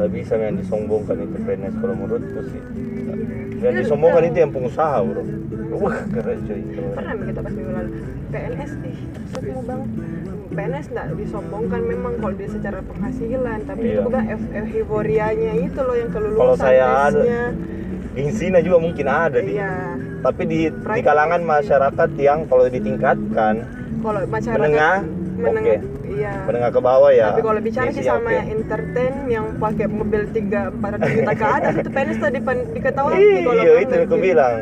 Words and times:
nggak 0.00 0.16
bisa 0.16 0.32
yang 0.34 0.56
disombongkan 0.56 1.16
itu 1.20 1.36
PNS 1.44 1.74
kalau 1.76 1.92
menurutku 1.92 2.40
sih. 2.48 2.62
Yang 3.60 3.74
disombongkan 3.84 4.22
itu 4.24 4.38
yang 4.40 4.48
pengusaha 4.48 4.96
bro. 5.04 5.22
Wah 5.76 5.98
keren 6.08 6.38
cuy. 6.42 6.60
Pernah 6.96 7.14
kita 7.20 7.40
pas 7.44 7.52
minggu 7.52 7.72
lalu. 7.76 7.90
PNS 8.32 8.72
ih 8.80 8.98
mau 9.50 9.62
bang 9.62 9.82
PNS 10.50 10.86
nggak 10.88 11.06
disombongkan 11.14 11.80
memang 11.84 12.12
kalau 12.16 12.34
dia 12.34 12.48
secara 12.48 12.78
penghasilan 12.80 13.58
tapi 13.62 13.80
Iya. 13.82 13.92
itu 13.92 14.00
gue 14.02 14.22
euforianya 14.72 15.52
itu 15.60 15.80
loh 15.80 15.94
yang 15.94 16.10
kelulusan 16.10 16.40
Kalau 16.40 16.56
saya 16.56 16.86
ada- 17.06 17.52
Ginsina 18.10 18.58
juga 18.58 18.78
mungkin 18.80 19.06
ada 19.06 19.38
di 19.38 19.54
iya. 19.54 19.94
Tapi 20.20 20.42
di, 20.44 20.60
di 20.68 21.00
kalangan 21.00 21.40
masyarakat 21.40 22.10
yang 22.16 22.48
kalau 22.48 22.64
ditingkatkan 22.66 23.54
kalau 24.00 24.20
masyarakat 24.26 24.58
menengah 24.58 24.96
menengah 25.36 25.78
oke 25.78 25.99
iya. 26.10 26.32
Menengah 26.44 26.70
ke 26.70 26.80
bawah 26.80 27.10
ya? 27.10 27.30
Tapi 27.30 27.42
kalau 27.42 27.60
bicara 27.60 27.88
sih 27.88 28.02
Gizi 28.02 28.10
sama 28.10 28.30
yang 28.30 28.48
entertain 28.50 29.14
yang 29.26 29.46
pakai 29.56 29.86
mobil 29.86 30.22
tiga 30.30 30.60
empat 30.68 30.90
ratus 30.98 31.10
juta 31.14 31.32
ke 31.32 31.46
atas 31.46 31.74
itu 31.76 31.88
tuh 32.16 32.30
dipan- 32.30 32.68
diketahui 32.70 33.18
kalau 33.42 33.62
iya 33.62 33.72
itu 33.80 33.94
aku 34.00 34.16
bilang. 34.18 34.56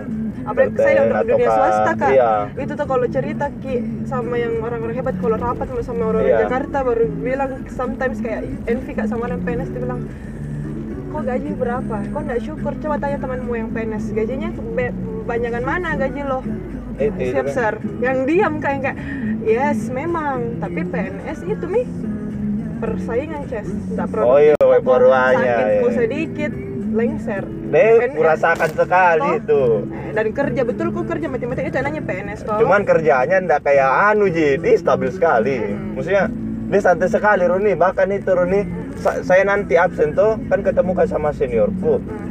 Apalagi 0.48 0.80
saya 0.80 1.00
udah 1.04 1.22
dunia 1.22 1.48
swasta 1.50 1.92
kak. 1.92 2.10
iya. 2.10 2.32
Itu 2.56 2.72
tuh 2.72 2.86
kalau 2.86 3.06
cerita 3.06 3.46
ki 3.60 3.74
sama 4.04 4.34
yang 4.36 4.54
orang-orang 4.60 4.96
hebat 4.96 5.16
kalau 5.20 5.36
rapat 5.36 5.66
sama, 5.68 5.82
sama 5.82 6.02
orang 6.08 6.24
Iya. 6.24 6.38
Jakarta 6.44 6.78
baru 6.80 7.04
bilang 7.10 7.50
sometimes 7.68 8.16
kayak 8.18 8.42
envy 8.64 8.92
kak 8.92 9.06
sama 9.06 9.28
orang 9.28 9.44
PNS 9.44 9.68
dia 9.68 9.82
bilang 9.82 10.00
kok 11.08 11.22
gaji 11.24 11.50
berapa? 11.52 11.96
Kok 12.08 12.20
nggak 12.22 12.40
syukur? 12.40 12.72
Coba 12.78 12.96
tanya 12.96 13.18
temanmu 13.18 13.52
yang 13.54 13.68
PNS 13.72 14.04
gajinya 14.12 14.48
banyakan 15.24 15.64
mana 15.64 15.88
gaji 15.96 16.20
lo? 16.22 16.40
Itu 16.98 17.30
siap 17.30 17.46
kan. 17.46 17.54
sir 17.54 17.74
yang 18.00 18.26
diam 18.26 18.58
kayak 18.58 18.80
kayak 18.82 18.96
yes 19.48 19.88
memang 19.88 20.60
tapi 20.60 20.84
PNS 20.84 21.38
itu 21.42 21.64
mi 21.64 21.82
persaingan 22.78 23.42
ces 23.48 23.66
nggak 23.66 24.06
produktif 24.06 24.54
Oh 24.54 24.70
iya, 24.70 24.78
baruannya, 24.78 25.42
sakitku 25.50 25.86
iya. 25.86 25.96
sedikit 25.96 26.52
lengser 26.88 27.44
deh 27.68 27.92
kurasakan 28.12 28.70
sekali 28.72 29.28
Toh. 29.28 29.38
itu 29.38 29.62
Eh, 29.90 30.12
dan 30.14 30.26
kerja 30.30 30.62
betul 30.62 30.86
kok 30.90 31.04
kerja 31.06 31.26
mati-mati 31.26 31.60
itu 31.62 31.74
namanya 31.74 32.02
PNS 32.02 32.40
toh 32.42 32.58
cuman 32.58 32.80
kerjanya 32.82 33.36
ndak 33.40 33.60
kayak 33.62 33.88
anu 34.08 34.28
jadi 34.28 34.70
stabil 34.74 35.10
sekali 35.10 35.56
Hmm. 35.58 35.92
maksudnya 35.92 36.24
dia 36.68 36.80
santai 36.80 37.08
sekali 37.08 37.44
Roni 37.44 37.72
bahkan 37.74 38.08
itu 38.08 38.28
Roni 38.28 38.60
sa- 38.94 39.20
saya 39.20 39.42
nanti 39.42 39.74
absen 39.74 40.12
tuh 40.12 40.36
kan 40.46 40.60
ketemu 40.60 40.92
kan 40.94 41.06
sama 41.06 41.28
seniorku 41.30 41.98
Hmm. 41.98 42.27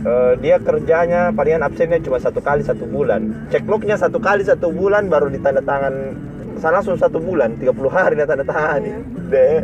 Eh, 0.00 0.32
dia 0.40 0.56
kerjanya 0.56 1.28
palingan 1.28 1.60
absennya 1.60 2.00
cuma 2.00 2.16
satu 2.16 2.40
kali 2.40 2.64
satu 2.64 2.88
bulan. 2.88 3.48
Ceklocknya 3.52 4.00
satu 4.00 4.16
kali 4.16 4.40
satu 4.40 4.72
bulan 4.72 5.12
baru 5.12 5.28
ditanda 5.28 5.60
tangan 5.60 6.16
saya 6.60 6.76
langsung 6.76 6.96
satu 7.00 7.16
bulan 7.16 7.56
30 7.56 7.72
hari 7.88 8.20
dia 8.20 8.28
tanda 8.28 8.44
tangan 8.44 8.84
Iya. 8.84 8.98
deh 9.32 9.56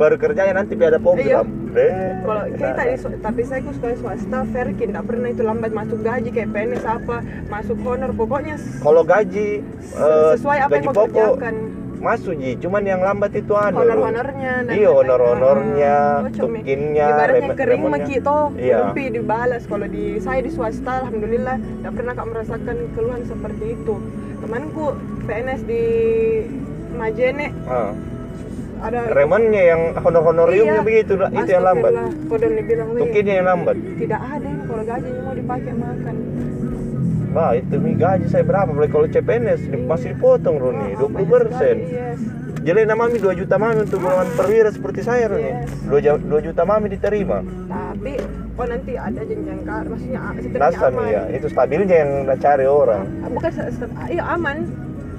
baru 0.00 0.16
kerjanya 0.16 0.64
nanti 0.64 0.78
ada 0.80 0.96
program. 0.96 1.44
Deh 1.76 1.92
kalau 2.24 2.44
kita 2.56 2.82
di 2.88 3.16
tapi 3.20 3.40
saya 3.44 3.60
kok 3.60 3.74
sekolah 3.76 3.96
swasta 4.00 4.38
fair 4.48 4.66
tidak 4.72 5.02
pernah 5.04 5.28
itu 5.28 5.42
lambat 5.44 5.70
masuk 5.76 6.00
gaji 6.00 6.28
kayak 6.32 6.50
PNS 6.56 6.84
apa 6.88 7.16
masuk 7.52 7.76
honor 7.84 8.10
pokoknya 8.16 8.56
kalau 8.80 9.02
gaji 9.04 9.60
eh, 9.92 10.32
sesuai 10.40 10.58
apa 10.62 10.70
gaji 10.72 10.76
yang 10.80 10.84
kau 10.88 10.94
pokok 11.04 11.12
kerjakan 11.12 11.56
masuk 12.02 12.34
ji 12.34 12.58
cuman 12.58 12.82
yang 12.82 13.00
lambat 13.00 13.30
itu 13.32 13.54
anu. 13.54 13.78
Honor-honornya 13.78 14.52
iya 14.68 14.90
honor-honornya 14.90 15.96
Ah, 16.20 16.30
tukinnya 16.30 17.06
ibaratnya 17.08 17.48
kering 17.54 17.82
maki 17.86 18.16
toh 18.18 18.50
Iya. 18.52 18.90
lebih 18.90 19.06
dibalas 19.16 19.62
kalau 19.64 19.86
di 19.86 20.18
saya 20.18 20.42
di 20.42 20.50
swasta 20.50 21.00
alhamdulillah 21.00 21.56
tidak 21.56 21.92
pernah 21.94 22.12
kak 22.12 22.26
merasakan 22.26 22.76
keluhan 22.92 23.22
seperti 23.22 23.64
itu. 23.72 23.94
Temanku 24.38 24.86
PNS 25.22 25.62
di 25.62 25.82
Majene. 26.92 27.48
Ah. 27.64 27.94
ada 28.82 29.14
remonnya 29.14 29.62
yang 29.64 29.82
honor-honoriumnya 29.94 30.82
Iya. 30.82 30.84
begitu 30.84 31.14
itu 31.14 31.22
yang 31.48 31.62
lambat. 31.62 31.94
Astagfirullah. 31.94 32.26
Kau 32.26 32.36
dan 32.36 32.50
dibilang 32.52 32.88
"Weh, 32.90 32.98
tukinnya 32.98 33.34
yang 33.38 33.46
lambat. 33.46 33.76
Tidak 33.78 34.20
ada 34.20 34.50
kalau 34.66 34.82
gajinya 34.82 35.20
mau 35.22 35.34
dipakai 35.38 35.72
makan 35.72 36.14
Bah, 37.32 37.56
itu 37.56 37.80
mi 37.80 37.96
gaji 37.96 38.28
saya 38.28 38.44
berapa? 38.44 38.68
Boleh 38.68 38.92
kalau 38.92 39.08
CPNS 39.08 39.64
di- 39.64 39.88
masih 39.88 40.12
dipotong 40.12 40.60
Roni, 40.60 40.92
Oh, 41.00 41.08
20 41.08 41.16
banyak 41.16 41.28
persen. 41.32 41.76
Jadi 42.62 42.78
mami 42.86 43.16
2 43.18 43.32
juta 43.34 43.56
mami 43.56 43.82
untuk 43.82 44.04
golongan 44.04 44.28
perwira 44.36 44.68
seperti 44.68 45.00
saya 45.00 45.32
Roni. 45.32 45.48
Yes. 45.48 45.72
2, 45.88 46.28
2 46.28 46.44
juta 46.44 46.62
mami 46.62 46.92
diterima. 46.92 47.40
tapi 47.72 48.18
oh 48.52 48.66
nanti 48.68 48.92
ada 48.98 49.20
jenjang 49.24 49.62
kar 49.64 49.84
maksudnya 49.88 50.20
Rasa 50.58 50.90
aman 50.92 51.04
ya, 51.08 51.22
itu 51.32 51.46
stabilnya 51.48 51.96
yang 52.04 52.10
cari 52.36 52.66
orang. 52.68 53.04
Ah, 53.24 53.30
bukan 53.32 53.50
ah, 53.96 54.06
iya 54.12 54.24
aman 54.28 54.56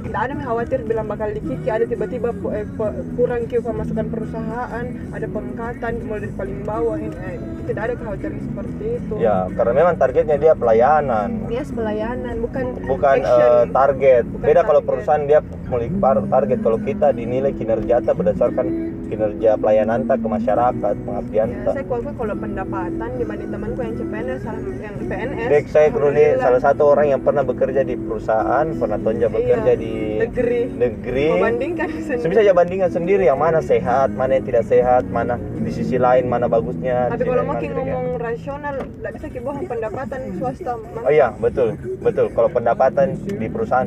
tidak 0.03 0.19
ada 0.19 0.31
yang 0.35 0.43
khawatir 0.43 0.79
bilang 0.83 1.07
bakal 1.07 1.31
dikiki 1.31 1.69
ada 1.71 1.85
tiba-tiba 1.87 2.29
eh, 2.51 2.67
kurang 3.15 3.47
kiu 3.47 3.63
pemasukan 3.63 4.05
perusahaan 4.11 4.85
ada 5.15 5.27
pengangkatan 5.31 5.91
mulai 6.03 6.27
dari 6.27 6.35
paling 6.35 6.59
bawah 6.61 6.97
ini 6.99 7.15
eh, 7.23 7.39
tidak 7.63 7.83
ada 7.83 7.93
kekhawatiran 7.95 8.39
seperti 8.39 8.85
itu 8.93 9.13
Ya, 9.17 9.37
karena 9.49 9.73
memang 9.73 9.95
targetnya 9.95 10.37
dia 10.37 10.53
pelayanan. 10.53 11.29
yes 11.47 11.69
pelayanan 11.71 12.35
bukan 12.39 12.63
Bukan 12.83 13.17
action. 13.19 13.39
eh, 13.41 13.63
target. 13.71 14.23
Bukan 14.27 14.45
Beda 14.45 14.61
kalau 14.61 14.73
target. 14.75 14.89
perusahaan 14.89 15.23
dia 15.23 15.39
memiliki 15.41 15.97
target. 16.27 16.59
Kalau 16.59 16.77
kita 16.77 17.07
dinilai 17.11 17.51
kinerja 17.51 17.95
berdasarkan 18.13 18.65
kinerja 19.13 19.51
pelayanan 19.55 19.99
ta 20.03 20.17
ke 20.17 20.25
masyarakat, 20.27 20.95
pengabdian 20.99 21.47
Ya, 21.47 21.61
ta. 21.61 21.71
saya 21.71 21.85
kuakui 21.85 22.13
kalau 22.13 22.35
pendapatan 22.35 23.09
dibanding 23.13 23.49
temanku 23.53 23.79
yang 23.79 23.93
CPNS 23.93 24.41
yang 24.81 24.95
PNS 24.99 25.47
Dek 25.47 25.65
saya 25.69 25.87
alhamdulillah, 25.87 26.41
salah 26.41 26.61
satu 26.63 26.83
orang 26.89 27.07
yang 27.07 27.21
pernah 27.21 27.43
bekerja 27.45 27.81
di 27.83 27.93
perusahaan, 27.93 28.65
pernah 28.73 28.97
tonjol 28.97 29.21
Iya, 29.23 29.29
bekerja 29.29 29.73
di 29.77 29.93
negeri 30.17 30.61
negeri. 30.73 31.27
membandingkan 31.29 31.89
sendiri 31.93 32.25
Bisa 32.25 32.41
aja 32.41 32.53
bandingkan 32.53 32.91
sendiri 32.91 33.23
yang 33.29 33.37
mana 33.37 33.59
sehat, 33.61 34.09
mana 34.11 34.31
yang 34.33 34.45
tidak 34.49 34.65
sehat, 34.65 35.03
mana 35.05 35.37
di 35.37 35.71
sisi 35.71 36.01
lain 36.01 36.25
mana 36.25 36.49
bagusnya. 36.49 37.13
tapi 37.13 37.23
kalau 37.23 37.45
jeleknya. 37.45 37.69
ngomong 37.69 38.07
rasional 38.17 38.75
tidak 38.81 39.11
bisa 39.13 39.27
kita 39.29 39.43
bohong 39.45 39.65
pendapatan 39.69 40.19
swasta. 40.41 40.73
Oh 41.05 41.11
iya, 41.13 41.29
betul. 41.37 41.77
Betul. 42.01 42.27
Kalau 42.33 42.49
pendapatan 42.49 43.07
di 43.19 43.47
perusahaan. 43.47 43.85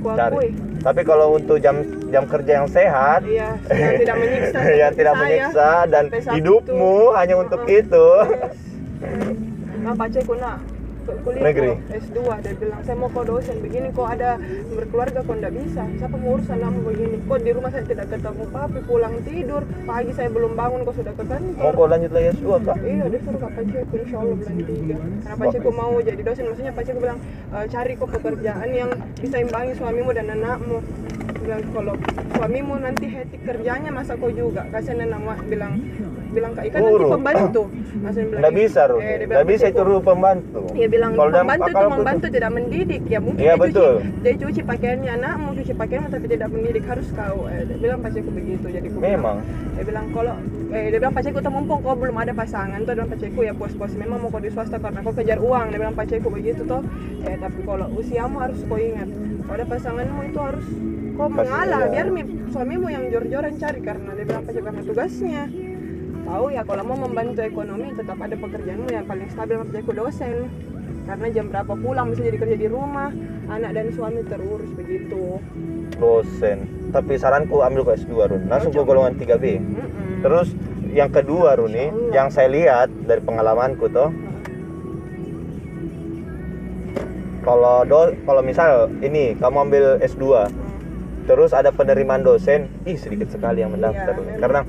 Cari. 0.00 0.34
kuakui 0.34 0.48
Tapi 0.78 1.00
kalau 1.02 1.34
untuk 1.34 1.58
jam 1.58 1.76
jam 2.08 2.24
kerja 2.24 2.52
yang 2.56 2.68
sehat, 2.68 3.20
iya 3.22 3.58
yang 3.66 3.94
tidak 3.98 4.16
menyiksa 4.22 4.58
yang 4.72 4.92
tidak 4.94 5.12
saya. 5.12 5.20
menyiksa 5.20 5.68
dan 5.86 6.04
Sampai 6.06 6.20
Sabtu. 6.22 6.34
hidupmu 6.34 6.94
hanya 7.12 7.34
untuk 7.36 7.60
Uh-uh. 7.60 7.78
itu. 7.78 8.06
Nah, 9.78 9.94
pacarku 9.94 10.34
nak 10.36 10.56
kuliah 11.24 11.42
Negeri. 11.42 11.68
kok 11.68 11.78
S2 11.98 12.18
dia 12.44 12.54
bilang 12.58 12.80
saya 12.84 12.96
mau 12.96 13.08
kok 13.08 13.24
dosen 13.28 13.56
begini 13.64 13.88
kok 13.92 14.08
ada 14.08 14.30
berkeluarga 14.72 15.20
kok 15.24 15.34
ndak 15.38 15.52
bisa 15.56 15.82
siapa 15.96 16.16
mau 16.16 16.30
urus 16.36 16.48
anakmu 16.52 16.80
begini? 16.88 17.16
Kok 17.24 17.38
di 17.42 17.50
rumah 17.54 17.70
saya 17.72 17.84
tidak 17.84 18.06
ketemu 18.12 18.44
papi 18.52 18.80
pulang 18.84 19.14
tidur 19.24 19.62
pagi 19.84 20.12
saya 20.12 20.28
belum 20.28 20.52
bangun 20.54 20.80
kok 20.84 20.94
sudah 20.98 21.12
ke 21.16 21.22
Mau 21.28 21.38
kantor 21.38 21.72
kau 21.74 21.86
lanjut 21.88 22.10
lagi 22.12 22.26
S2 22.38 22.48
kak? 22.64 22.76
Iya, 22.84 23.04
dia 23.08 23.20
suruh 23.24 23.40
kak 23.40 23.52
pacarku 23.56 23.94
insya 23.98 24.16
Allah 24.18 24.36
bulan 24.36 24.56
tiga 24.64 24.96
Karena 24.98 25.36
pacarku 25.36 25.70
mau 25.72 25.94
jadi 26.00 26.20
dosen, 26.22 26.44
maksudnya 26.48 26.72
pacarku 26.72 27.00
bilang 27.00 27.18
"E, 27.52 27.56
Cari 27.68 27.92
kok 27.96 28.10
pekerjaan 28.12 28.68
yang 28.72 28.90
bisa 29.18 29.36
imbangi 29.38 29.72
suamimu 29.76 30.10
dan 30.12 30.26
anakmu 30.32 30.78
bilang 31.38 31.62
kalau 31.72 31.94
suamimu 32.36 32.74
nanti 32.76 33.06
hektik 33.08 33.40
kerjanya 33.44 33.88
masa 33.88 34.16
kau 34.20 34.28
juga? 34.28 34.68
Kasihan 34.68 35.08
anak 35.08 35.40
bilang 35.48 35.80
bilang 36.38 36.52
kak 36.52 36.64
Ika 36.64 36.76
nanti 36.78 37.04
pembantu 37.06 37.62
bilang 37.98 38.14
Nggak 38.38 38.52
gitu. 38.52 38.60
bisa, 38.60 38.80
Ruh. 38.84 38.98
Eh, 38.98 39.04
dia 39.08 39.26
bilang 39.26 39.28
Nggak 39.34 39.46
bisa 39.48 39.64
itu 39.66 39.82
Ruh 39.82 40.00
pembantu. 40.00 40.60
Dia 40.70 40.88
bilang 40.88 41.10
Kalau 41.12 41.28
dalam 41.28 41.44
pembantu 41.44 41.68
itu 41.68 41.86
membantu 41.90 42.26
tidak 42.28 42.50
mendidik 42.50 43.02
ya 43.04 43.18
mungkin 43.18 43.42
Iya, 43.42 43.52
dia 43.52 43.60
betul. 43.60 43.92
cuci 43.94 44.08
dia 44.18 44.32
cuci 44.36 44.60
pakaiannya 44.62 45.10
anakmu 45.12 45.48
cuci 45.54 45.72
pakaianmu 45.74 46.08
tapi 46.08 46.26
tidak 46.26 46.48
mendidik 46.48 46.84
harus 46.84 47.08
kau 47.10 47.38
eh, 47.46 47.62
dia 47.64 47.76
bilang 47.76 47.98
pacarku 47.98 48.30
begitu 48.30 48.66
jadi 48.66 48.86
aku 48.86 48.96
bilang, 48.96 49.12
Memang. 49.12 49.36
dia 49.74 49.84
bilang 49.84 50.06
kalau 50.10 50.34
eh, 50.68 50.86
dia 50.88 50.98
bilang 50.98 51.14
pacarku 51.14 51.38
tuh 51.38 51.50
mumpung 51.50 51.80
kau 51.80 51.94
belum 51.94 52.16
ada 52.16 52.32
pasangan 52.32 52.78
tuh 52.80 52.92
bilang 52.92 53.08
pacarku 53.08 53.40
ya 53.40 53.52
puas-puas 53.52 53.92
memang 53.94 54.18
mau 54.18 54.28
kau 54.28 54.38
di 54.38 54.48
swasta 54.48 54.76
karena 54.76 55.00
kau 55.00 55.12
kejar 55.12 55.38
uang 55.38 55.66
dia 55.68 55.78
bilang 55.78 55.94
pacarku 55.94 56.28
begitu 56.28 56.62
tuh 56.62 56.82
eh 57.22 57.36
tapi 57.36 57.60
kalau 57.62 57.86
usiamu 57.92 58.36
harus 58.38 58.60
kau 58.62 58.76
ingat 58.76 59.08
kalau 59.40 59.54
ada 59.54 59.66
pasanganmu 59.66 60.20
itu 60.24 60.38
harus 60.38 60.66
kau 61.14 61.26
mengalah 61.26 61.82
iya. 61.82 61.92
biar 61.92 62.06
mi- 62.08 62.30
suamimu 62.48 62.86
yang 62.86 63.04
jor-joran 63.08 63.54
cari 63.56 63.80
karena 63.80 64.10
dia 64.12 64.24
bilang 64.24 64.42
pacarku 64.42 64.64
karena 64.64 64.82
tugasnya 64.82 65.42
tahu 66.28 66.52
ya 66.52 66.62
kalau 66.68 66.84
mau 66.84 66.98
membantu 67.08 67.40
ekonomi 67.40 67.96
tetap 67.96 68.20
ada 68.20 68.36
pekerjaanmu 68.36 68.88
yang 68.92 69.08
paling 69.08 69.28
stabil 69.32 69.56
pacarku 69.64 69.92
dosen 69.96 70.34
karena 71.08 71.26
jam 71.32 71.46
berapa 71.48 71.72
pulang 71.72 72.12
bisa 72.12 72.20
jadi 72.28 72.36
kerja 72.36 72.56
di 72.60 72.68
rumah 72.68 73.08
anak 73.48 73.70
dan 73.72 73.88
suami 73.96 74.20
terurus 74.28 74.68
begitu 74.76 75.40
Dosen. 75.98 76.58
Tapi 76.94 77.18
saranku 77.18 77.58
ambil 77.58 77.82
ke 77.82 77.92
S2 77.98 78.12
Run. 78.14 78.42
Langsung 78.46 78.70
ke 78.70 78.78
Cocok. 78.78 78.86
golongan 78.86 79.14
3B. 79.18 79.44
Mm-mm. 79.58 80.22
Terus 80.22 80.54
yang 80.94 81.10
kedua 81.10 81.58
Runi, 81.58 81.90
yang 82.14 82.30
saya 82.30 82.46
lihat 82.46 82.88
dari 83.02 83.18
pengalamanku 83.18 83.90
tuh, 83.90 84.14
kalau 87.42 87.82
do, 87.82 88.14
kalau 88.24 88.42
misal 88.46 88.86
ini 89.02 89.34
kamu 89.36 89.56
ambil 89.68 89.84
S2, 90.00 90.48
terus 91.26 91.50
ada 91.50 91.74
penerimaan 91.74 92.22
dosen, 92.24 92.70
ih 92.88 92.96
sedikit 92.96 93.28
sekali 93.28 93.60
yang 93.60 93.74
mendaftar, 93.74 94.16
Iya, 94.16 94.38
karena 94.40 94.60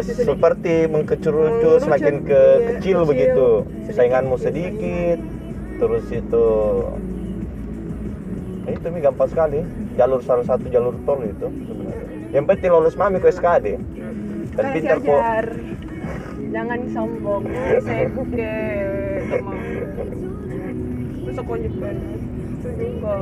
sedikit. 0.00 0.24
seperti 0.26 0.74
mengkerucut 0.86 1.30
Mengerucut, 1.30 1.78
semakin 1.80 2.14
ke 2.22 2.40
iya, 2.40 2.68
kecil, 2.68 2.98
kecil. 2.98 3.08
begitu, 3.08 3.48
Sedikit, 3.62 3.94
sainganmu 3.94 4.34
iya. 4.34 4.42
sedikit, 4.42 5.18
terus 5.76 6.04
itu, 6.08 6.46
ya 8.60 8.70
itu 8.70 8.86
mi 8.88 9.00
gampang 9.00 9.28
sekali, 9.28 9.60
jalur 9.94 10.20
salah 10.20 10.44
satu 10.44 10.66
jalur 10.66 10.94
tol 11.02 11.20
itu 11.20 11.46
sebenarnya. 11.46 12.06
Yang 12.30 12.44
penting 12.46 12.70
lolos 12.70 12.94
mami 12.94 13.18
ke 13.18 13.28
SKD. 13.28 13.66
Dan 14.50 14.64
pintar 14.74 14.98
kok 14.98 15.22
jangan 16.50 16.80
sombong 16.90 17.44
seke 17.78 18.54
teman 19.30 19.56
besok 21.22 21.44
kau 21.46 21.54
juga 21.54 21.88
itu 21.94 22.68
juga 22.74 23.16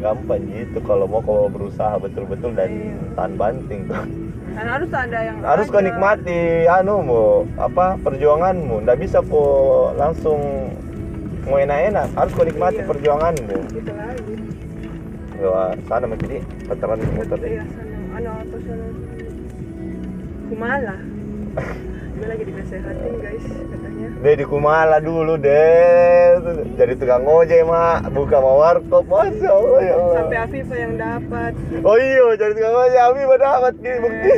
gampang 0.00 0.42
gitu 0.48 0.78
kalau 0.86 1.10
mau 1.10 1.20
kau 1.20 1.50
berusaha 1.50 1.98
betul-betul 1.98 2.54
dan 2.54 2.70
Iya. 2.70 2.94
tahan 3.18 3.32
banting 3.34 3.80
tuh 3.90 4.04
dan 4.50 4.66
harus 4.66 4.90
ada 4.90 5.18
yang 5.22 5.36
harus 5.40 5.66
kau 5.68 5.78
nikmati 5.78 6.40
anu 6.66 7.00
mu 7.00 7.22
apa 7.56 7.96
perjuanganmu. 8.02 8.82
Ndak 8.82 8.98
bisa 8.98 9.22
kau 9.22 9.90
langsung 9.94 10.72
mau 11.46 11.56
enak-enak. 11.56 12.10
Harus 12.12 12.32
kau 12.34 12.44
nikmati 12.44 12.82
Iya. 12.82 12.88
perjuanganmu. 12.88 13.58
Gitu 13.70 13.92
lagi 13.94 14.34
Wah, 15.40 15.72
sana 15.88 16.04
mah 16.04 16.20
jadi 16.20 16.44
veteran 16.68 17.00
motor 17.16 17.38
iya 17.40 17.64
sana. 17.64 17.96
Ano 18.12 18.28
apa 18.36 18.56
sana? 18.60 18.86
Kumala 20.50 20.96
dia 22.20 22.26
lagi 22.36 22.44
dinasehatin 22.44 23.14
guys 23.18 23.46
deh 24.20 24.34
di 24.36 24.44
Kumala 24.44 24.98
dulu 25.00 25.36
deh 25.40 26.40
jadi 26.76 26.92
tukang 26.96 27.24
ojek 27.24 27.64
mak. 27.64 28.08
Buka 28.12 28.40
mau 28.40 28.60
warkop 28.60 29.04
masya 29.08 29.50
Allah 29.50 29.80
ya 29.80 29.94
Allah. 29.96 30.16
Sampai 30.20 30.38
Afifa 30.40 30.74
yang 30.76 30.94
dapat. 30.96 31.52
Oh 31.84 31.96
iya 31.96 32.24
jadi 32.36 32.52
tukang 32.56 32.76
ojek 32.76 33.00
Abi 33.00 33.22
mau 33.28 33.38
dapat 33.38 33.72
gini 33.80 33.98
bukti. 34.00 34.30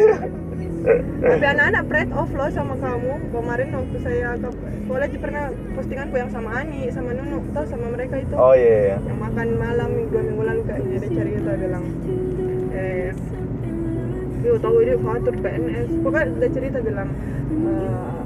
Tapi 1.22 1.46
anak-anak 1.46 1.82
pride 1.86 2.12
off 2.18 2.30
loh 2.34 2.50
sama 2.50 2.74
kamu. 2.82 3.14
Kemarin 3.30 3.68
waktu 3.70 3.96
saya 4.02 4.34
ke 4.34 4.50
aja 4.92 5.16
pernah 5.18 5.44
postinganku 5.78 6.14
yang 6.18 6.30
sama 6.30 6.50
Ani 6.62 6.90
sama 6.92 7.10
Nunu 7.16 7.40
tau 7.56 7.64
sama 7.64 7.86
mereka 7.90 8.20
itu? 8.20 8.34
Oh 8.36 8.54
iya 8.54 8.98
yang 8.98 9.18
makan 9.18 9.48
malam 9.56 9.88
minggu 9.94 10.18
minggu 10.20 10.42
lalu 10.44 10.62
kayak 10.68 10.82
jadi 10.84 11.06
cerita 11.10 11.50
bilang 11.56 11.84
eh 12.76 13.10
Yo 14.42 14.58
tahu 14.58 14.82
ini 14.82 14.98
fatur 14.98 15.34
PNS 15.38 15.88
pokoknya 16.02 16.34
udah 16.34 16.50
cerita 16.50 16.78
bilang 16.82 17.08
eh 17.54 18.20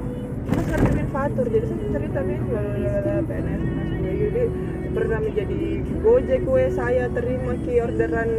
mas 0.47 0.67
harus 0.73 1.06
fatur. 1.17 1.45
Jadi 1.49 1.65
saya 1.65 1.87
cerita 1.97 2.19
lalalala 2.21 3.13
PNS 3.25 3.61
masuk 3.65 3.99
lagi 4.05 4.17
jadi 4.21 4.43
pernah 4.93 5.19
menjadi 5.21 5.59
gojek 6.01 6.39
kue 6.45 6.65
saya 6.73 7.05
terima 7.13 7.53
ki 7.61 7.73
orderan 7.81 8.29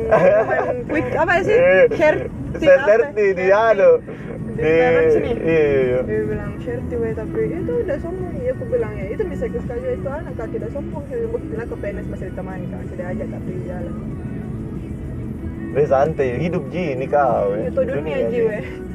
quick 0.90 1.10
apa 1.14 1.34
sih? 1.42 1.58
Eh, 1.58 1.86
share 1.98 2.30
saya 2.58 2.78
serti 2.86 3.26
di 3.34 3.46
anu. 3.50 3.92
Di 4.58 4.70
sini? 5.14 5.30
iya 5.38 5.62
iya 5.62 5.98
dia 6.02 6.20
bilang 6.26 6.52
share 6.62 6.82
we 6.98 7.10
tapi 7.14 7.40
itu 7.50 7.72
udah 7.82 7.98
sombong. 8.02 8.34
Ya 8.42 8.52
aku 8.54 8.64
bilang 8.70 8.92
ya 8.94 9.06
itu 9.10 9.22
bisa 9.26 9.44
ikut 9.46 9.62
sekali 9.66 9.86
itu 9.98 10.08
anak 10.10 10.34
kak 10.38 10.48
tidak 10.54 10.70
sombong. 10.70 11.02
Saya 11.10 11.26
bilang 11.26 11.66
ke 11.66 11.76
PNS 11.78 12.06
masih 12.10 12.26
ditemani 12.30 12.66
kak. 12.70 12.82
Sudah 12.90 13.06
aja 13.10 13.24
tapi 13.26 13.50
jalan 13.66 13.94
Weh 15.68 15.84
santai, 15.84 16.40
hidup 16.40 16.64
Ji 16.72 16.96
ini 16.96 17.04
kau. 17.04 17.52
itu 17.52 17.80
dunia 17.84 18.18
ji. 18.32 18.40
weh 18.40 18.87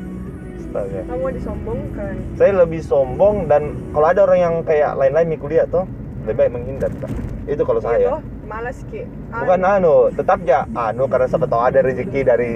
Astaga. 0.74 1.00
kamu 1.06 1.28
disombongkan 1.38 2.14
Saya 2.34 2.52
lebih 2.66 2.82
sombong 2.82 3.46
dan 3.46 3.78
kalau 3.94 4.08
ada 4.10 4.26
orang 4.26 4.40
yang 4.42 4.56
kayak 4.66 4.98
lain-lain 4.98 5.28
mi 5.30 5.38
kuliah 5.38 5.70
tuh 5.70 5.86
lebih 6.26 6.38
baik 6.40 6.52
menghindar 6.58 6.92
Kak. 6.98 7.12
Itu 7.46 7.62
kalau 7.68 7.84
Iya 7.84 7.88
saya. 7.94 8.08
toh, 8.16 8.22
malas 8.50 8.80
ki 8.90 9.02
Bukan 9.30 9.60
anu, 9.62 9.96
tetap 10.16 10.40
ya 10.48 10.60
anu 10.74 11.04
karena 11.06 11.28
siapa 11.30 11.46
tahu 11.46 11.62
ada 11.62 11.80
rezeki 11.84 12.20
dari 12.26 12.54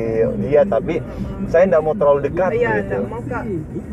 dia 0.50 0.62
tapi 0.66 0.98
saya 1.52 1.70
tidak 1.70 1.82
mau 1.86 1.94
terlalu 1.94 2.20
dekat 2.32 2.52
iya 2.58 2.82
gitu. 2.82 2.98
mau 3.06 3.22
kak 3.28 3.44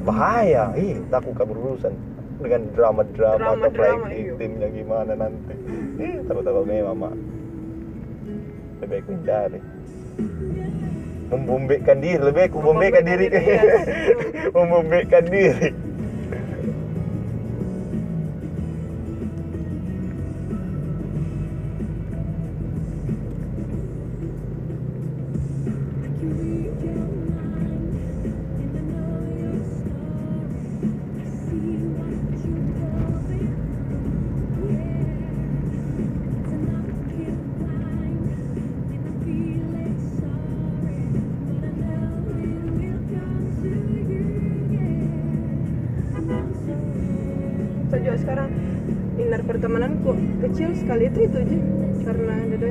Bahaya, 0.09 0.65
ih 0.79 1.03
takut 1.13 1.35
kabur 1.37 1.59
urusan 1.61 1.93
dengan 2.41 2.61
drama-drama 2.73 3.49
atau 3.61 3.71
playing 3.73 4.03
iya. 4.09 4.33
timnya 4.41 4.69
gimana 4.73 5.13
nanti. 5.19 5.55
Ih, 6.01 6.23
takut-takut 6.25 6.65
memang 6.65 6.97
mak. 6.97 7.15
Lebih 8.81 8.89
baik 8.89 9.05
mencari. 9.11 9.61
Membumbekkan 11.33 11.99
diri, 12.05 12.21
lebih 12.21 12.37
baik 12.37 12.53
membumbekkan 12.53 13.05
diri. 13.07 13.27
Membumbekkan 14.53 15.25
diri, 15.29 15.69
kecil 50.55 50.71
sekali 50.79 51.11
itu 51.11 51.19
itu 51.27 51.37
aja 51.43 51.59
karena 52.07 52.35
ada 52.47 52.71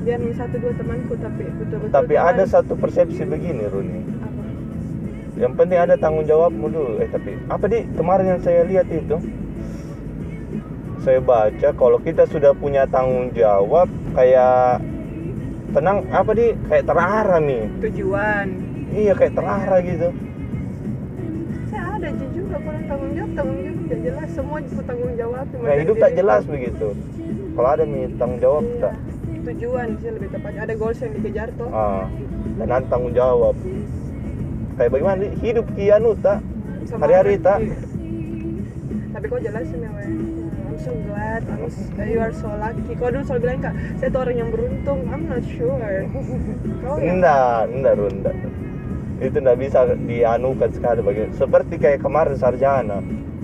biar 0.00 0.20
satu 0.38 0.54
dua 0.62 0.72
temanku 0.78 1.12
tapi 1.18 1.42
betul-betul 1.58 1.90
Tapi 1.90 2.14
teman. 2.14 2.30
ada 2.30 2.44
satu 2.46 2.72
persepsi 2.78 3.22
begini 3.26 3.66
Runi. 3.66 4.00
apa 4.22 4.42
Yang 5.34 5.52
penting 5.58 5.78
ada 5.82 5.94
tanggung 5.98 6.30
jawabmu 6.30 6.70
dulu. 6.70 7.02
Eh 7.02 7.10
tapi 7.10 7.34
apa 7.50 7.64
di 7.66 7.78
kemarin 7.98 8.38
yang 8.38 8.40
saya 8.40 8.62
lihat 8.70 8.86
itu 8.86 9.18
saya 11.02 11.18
baca 11.18 11.68
kalau 11.74 11.98
kita 11.98 12.22
sudah 12.30 12.54
punya 12.54 12.86
tanggung 12.86 13.34
jawab 13.34 13.90
kayak 14.14 14.78
tenang 15.74 16.06
apa 16.14 16.30
di 16.38 16.54
kayak 16.70 16.86
terarah 16.86 17.40
nih. 17.42 17.66
tujuan 17.82 18.46
Iya 18.94 19.12
kayak 19.18 19.34
terarah 19.34 19.80
gitu. 19.82 20.08
saya 21.66 21.98
ada 21.98 22.08
juga 22.30 22.56
kalau 22.62 22.80
tanggung 22.86 23.10
jawab 23.18 23.30
tanggung 23.34 23.58
jawab 23.58 23.79
tidak 23.90 24.00
jelas 24.06 24.28
semua 24.30 24.58
juga 24.62 24.82
tanggung 24.86 25.14
jawab 25.16 25.44
dari 25.50 25.80
hidup 25.82 25.96
tak 25.98 26.12
jelas 26.14 26.42
begitu. 26.44 26.88
Kalau 27.50 27.68
ada 27.68 27.82
nih 27.82 28.06
tanggung 28.14 28.38
jawab 28.38 28.62
Iya. 28.62 28.78
tak. 28.80 28.94
tujuan 29.42 29.88
sih 29.96 30.10
lebih 30.10 30.28
tepatnya 30.30 30.60
ada 30.62 30.74
goals 30.74 31.00
yang 31.00 31.12
dikejar 31.12 31.48
toh 31.56 31.68
Ah, 31.68 32.04
dan 32.54 32.68
ada 32.68 32.86
tanggung 32.86 33.10
jawab. 33.10 33.56
Kayak 34.76 34.90
bagaimana 34.90 35.20
hidup 35.34 35.66
kianu 35.74 36.12
tak? 36.14 36.38
Hari-hari, 36.92 37.34
tak? 37.36 37.58
tapi 39.10 39.24
kok 39.26 39.40
jelasin 39.40 39.78
ya 39.78 39.90
Wei? 39.90 40.06
I'm 40.62 40.76
so 40.78 40.92
glad 41.04 41.42
I'm 41.44 41.66
s- 41.66 41.90
you 41.98 42.18
are 42.18 42.32
so 42.32 42.48
lucky 42.48 42.92
kau 42.94 43.10
dulu 43.10 43.20
selalu 43.22 43.40
bilang 43.42 43.58
kak 43.60 43.74
saya 43.96 44.08
tuh 44.08 44.20
orang 44.22 44.36
yang 44.38 44.48
beruntung 44.48 45.00
I'm 45.04 45.22
not 45.26 45.42
sure 45.44 45.76
kau 46.80 46.96
yang 46.96 47.18
Enggak, 47.18 47.60
enggak 47.68 47.92
Run, 47.96 48.14
enggak. 48.16 48.36
Itu 49.20 49.36
enggak 49.36 49.58
bisa 49.58 49.78
dianukan 49.98 50.70
sekali 50.70 51.00
bagi 51.00 51.22
seperti 51.34 51.74
kayak 51.76 52.00
kemarin 52.00 52.32
sarjana. 52.34 52.98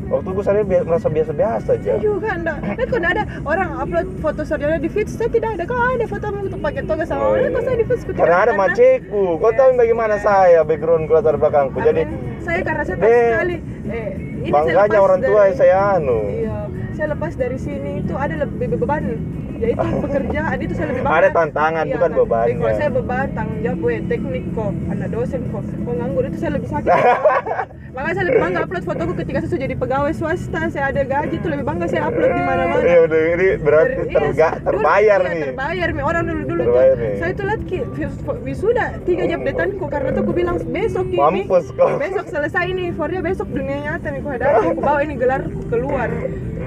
Waktu 0.06 0.28
gue 0.30 0.44
saya 0.44 0.62
bi- 0.62 0.80
merasa 0.80 1.08
biasa-biasa 1.08 1.70
aja. 1.72 1.82
saya 1.88 1.98
juga 1.98 2.30
enggak 2.32 2.56
kok 2.78 2.94
enggak 2.94 3.12
ada 3.12 3.24
orang 3.42 3.68
upload 3.76 4.06
foto 4.16 4.40
sarjana 4.42 4.78
di 4.78 4.86
feed 4.86 5.08
saya 5.08 5.26
tidak 5.26 5.50
ada 5.52 5.64
kau 5.64 5.74
ada 5.74 6.06
fotomu 6.06 6.46
tuh 6.46 6.58
pakai 6.58 6.82
toga 6.82 7.02
sama 7.02 7.20
Oh, 7.20 7.30
orang 7.32 7.50
kok 7.50 7.58
iya. 7.58 7.66
saya 7.66 7.76
di 7.76 7.84
feed 7.84 8.00
Karena 8.14 8.36
ada 8.40 8.52
maceku. 8.54 9.24
Kau 9.36 9.50
tahu 9.50 9.68
bagaimana 9.74 10.14
saya 10.16 10.60
background 10.62 11.04
latar 11.08 11.34
belakangku. 11.34 11.78
Jadi 11.80 12.02
saya 12.38 12.60
karena 12.62 12.82
saya 12.82 12.96
tahu 12.96 13.10
sekali 13.10 13.56
eh, 13.88 14.08
ini 14.40 14.48
bangganya 14.48 14.98
orang 15.00 15.20
tua 15.20 15.34
dari- 15.36 15.44
yang 15.44 15.56
saya 15.56 15.76
anu. 15.96 16.18
Iya, 16.24 16.58
saya 16.92 17.06
lepas 17.10 17.32
dari 17.34 17.58
sini 17.58 17.90
itu 18.00 18.14
ada 18.14 18.34
lebih 18.38 18.66
beban. 18.76 19.04
Yaitu 19.56 19.80
pekerjaan 20.04 20.56
itu 20.60 20.72
saya 20.72 20.86
lebih 20.86 21.02
bangga. 21.02 21.16
Ada 21.16 21.28
tantangan, 21.32 21.84
Iya, 21.84 21.94
bukan 21.96 22.10
kan. 22.12 22.18
Jadi 22.46 22.60
Kalau 22.60 22.76
saya 22.76 22.90
beban, 22.92 23.26
tanggung 23.32 23.58
jawab, 23.58 23.78
gue 23.80 23.94
teknik 24.06 24.44
kok, 24.52 24.72
anak 24.86 25.08
dosen 25.10 25.40
kok, 25.48 25.62
kok 25.64 25.94
nganggur 25.96 26.22
itu 26.22 26.36
saya 26.36 26.52
lebih 26.54 26.68
sakit. 26.68 26.92
Makanya 27.96 28.12
saya 28.12 28.26
lebih 28.28 28.42
bangga 28.44 28.60
upload 28.68 28.84
fotoku 28.84 29.12
ketika 29.24 29.38
saya 29.48 29.60
jadi 29.64 29.72
pegawai 29.72 30.12
swasta, 30.12 30.60
saya 30.68 30.84
ada 30.92 31.00
gaji 31.00 31.40
itu 31.40 31.48
lebih 31.48 31.64
bangga 31.64 31.86
saya 31.88 32.12
upload 32.12 32.28
di 32.28 32.42
mana-mana. 32.44 32.84
Iya, 32.84 32.98
udah 33.08 33.20
ini 33.32 33.46
berarti 33.56 33.92
Ter- 33.96 34.12
terga, 34.12 34.48
iya, 34.52 34.60
terbayar 34.60 35.18
dulu, 35.18 35.24
nih. 35.24 35.32
Iya, 35.32 35.46
terbayar 35.48 35.88
nih. 35.88 36.04
Orang 36.04 36.22
dulu 36.28 36.42
dulu 36.44 36.62
Terbayar 36.68 36.92
tuh. 36.92 37.00
nih. 37.00 37.14
Saya 37.16 37.32
tuh 37.32 37.44
lihat 37.48 37.60
wisuda 38.44 38.86
tiga 39.08 39.24
jam 39.24 39.40
detanku 39.48 39.84
karena 39.88 40.08
tuh 40.12 40.22
aku 40.28 40.32
bilang 40.36 40.56
besok 40.60 41.06
ini. 41.08 41.16
Mampus 41.16 41.66
kau. 41.72 41.96
Besok 41.96 42.26
selesai 42.28 42.64
ini, 42.68 42.84
for 42.92 43.08
dia 43.08 43.24
besok 43.24 43.48
dunia 43.48 43.76
nyata 43.88 44.12
nih 44.12 44.20
kau 44.20 44.30
hadapi. 44.36 44.64
Aku 44.76 44.80
bawa 44.84 45.00
ini 45.00 45.14
gelar 45.16 45.42
keluar. 45.72 46.08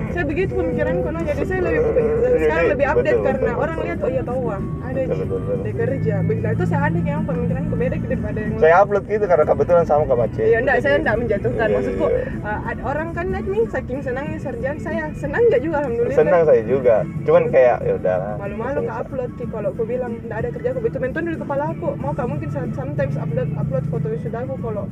Saya 0.09 0.25
begitu 0.25 0.51
pemikiranku 0.57 1.07
no, 1.13 1.19
jadi 1.21 1.43
saya 1.45 1.59
lebih 1.61 1.81
sekarang 1.85 2.65
Jadi, 2.65 2.71
lebih 2.73 2.85
update 2.89 3.13
betul, 3.13 3.27
karena 3.29 3.41
betul, 3.45 3.63
orang 3.63 3.77
betul. 3.77 3.85
lihat 3.85 3.97
oh 3.99 4.09
iya 4.09 4.23
tahu 4.25 4.41
wah 4.41 4.61
ada 4.89 4.99
Betul, 4.99 5.25
betul, 5.29 5.57
dia 5.61 5.73
kerja. 5.77 6.15
Begitu 6.25 6.47
itu 6.49 6.65
saya 6.65 6.81
aneh 6.89 7.03
yang 7.05 7.23
pemikiranku 7.29 7.73
beda 7.77 7.95
daripada 8.01 8.39
yang 8.41 8.51
Saya 8.57 8.75
upload 8.81 9.03
gitu 9.05 9.25
karena 9.29 9.45
kebetulan 9.45 9.83
sama 9.85 10.03
Kak 10.09 10.17
Mace. 10.17 10.41
Iya 10.41 10.57
enggak, 10.65 10.77
saya 10.81 10.95
enggak 10.97 11.17
menjatuhkan. 11.21 11.67
Iya, 11.69 11.75
Maksudku 11.77 12.05
iya. 12.09 12.23
uh, 12.41 12.59
ada 12.65 12.81
orang 12.89 13.07
kan 13.13 13.25
lihat 13.29 13.45
nih 13.45 13.63
saking 13.69 13.99
senangnya 14.01 14.37
sarjana 14.41 14.79
saya 14.81 15.03
senang 15.13 15.41
enggak 15.45 15.61
juga 15.61 15.75
alhamdulillah. 15.85 16.17
Senang 16.17 16.41
saya 16.49 16.61
juga. 16.65 16.95
Cuman 17.23 17.43
kayak 17.53 17.77
ya 17.85 17.93
udah. 18.01 18.17
malu-malu 18.39 18.79
ke 18.85 18.93
upload 18.93 19.31
ki 19.37 19.45
kalau 19.53 19.69
aku 19.69 19.83
bilang 19.85 20.11
nggak 20.25 20.37
ada 20.41 20.49
kerja 20.49 20.67
aku 20.73 20.87
itu 20.89 20.99
menton 20.99 21.21
di 21.29 21.37
kepala 21.37 21.63
aku 21.71 21.87
mau 22.01 22.11
kak 22.17 22.27
mungkin 22.27 22.49
sometimes 22.51 23.15
upload 23.15 23.49
upload 23.55 23.83
foto 23.93 24.07
wisuda 24.09 24.41
aku 24.41 24.55
kalau 24.59 24.85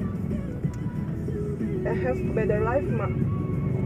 I 1.88 1.96
have 1.96 2.20
better 2.36 2.60
life 2.62 2.88
mak 2.92 3.12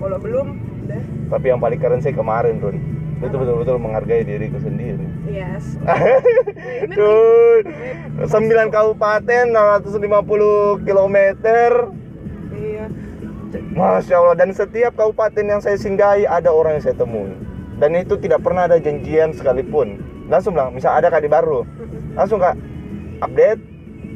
kalau 0.01 0.17
belum 0.17 0.47
deh 0.91 1.03
Tapi 1.31 1.45
yang 1.47 1.63
paling 1.63 1.79
keren 1.79 2.03
sih 2.03 2.11
kemarin, 2.11 2.59
Run. 2.59 2.77
Itu 3.21 3.37
betul-betul 3.37 3.77
menghargai 3.77 4.25
diriku 4.25 4.57
sendiri. 4.57 5.05
yes. 5.29 5.77
Cuy, 6.97 7.59
9 8.25 8.27
kabupaten 8.73 9.43
650 9.53 10.81
kilometer. 10.83 11.69
Iya. 12.51 12.85
Masya 13.71 14.15
Allah 14.15 14.35
dan 14.35 14.49
setiap 14.55 14.95
kabupaten 14.95 15.43
yang 15.43 15.61
saya 15.61 15.77
singgahi 15.77 16.25
ada 16.25 16.49
orang 16.49 16.79
yang 16.79 16.83
saya 16.83 16.97
temui. 16.97 17.35
Dan 17.77 17.93
itu 17.97 18.17
tidak 18.17 18.41
pernah 18.41 18.65
ada 18.65 18.81
janjian 18.81 19.33
sekalipun. 19.37 20.01
Langsung 20.27 20.55
bilang 20.57 20.73
misal 20.73 20.95
ada 20.97 21.11
kadi 21.11 21.27
baru 21.29 21.63
langsung 22.17 22.41
kak 22.41 22.57
update. 23.21 23.61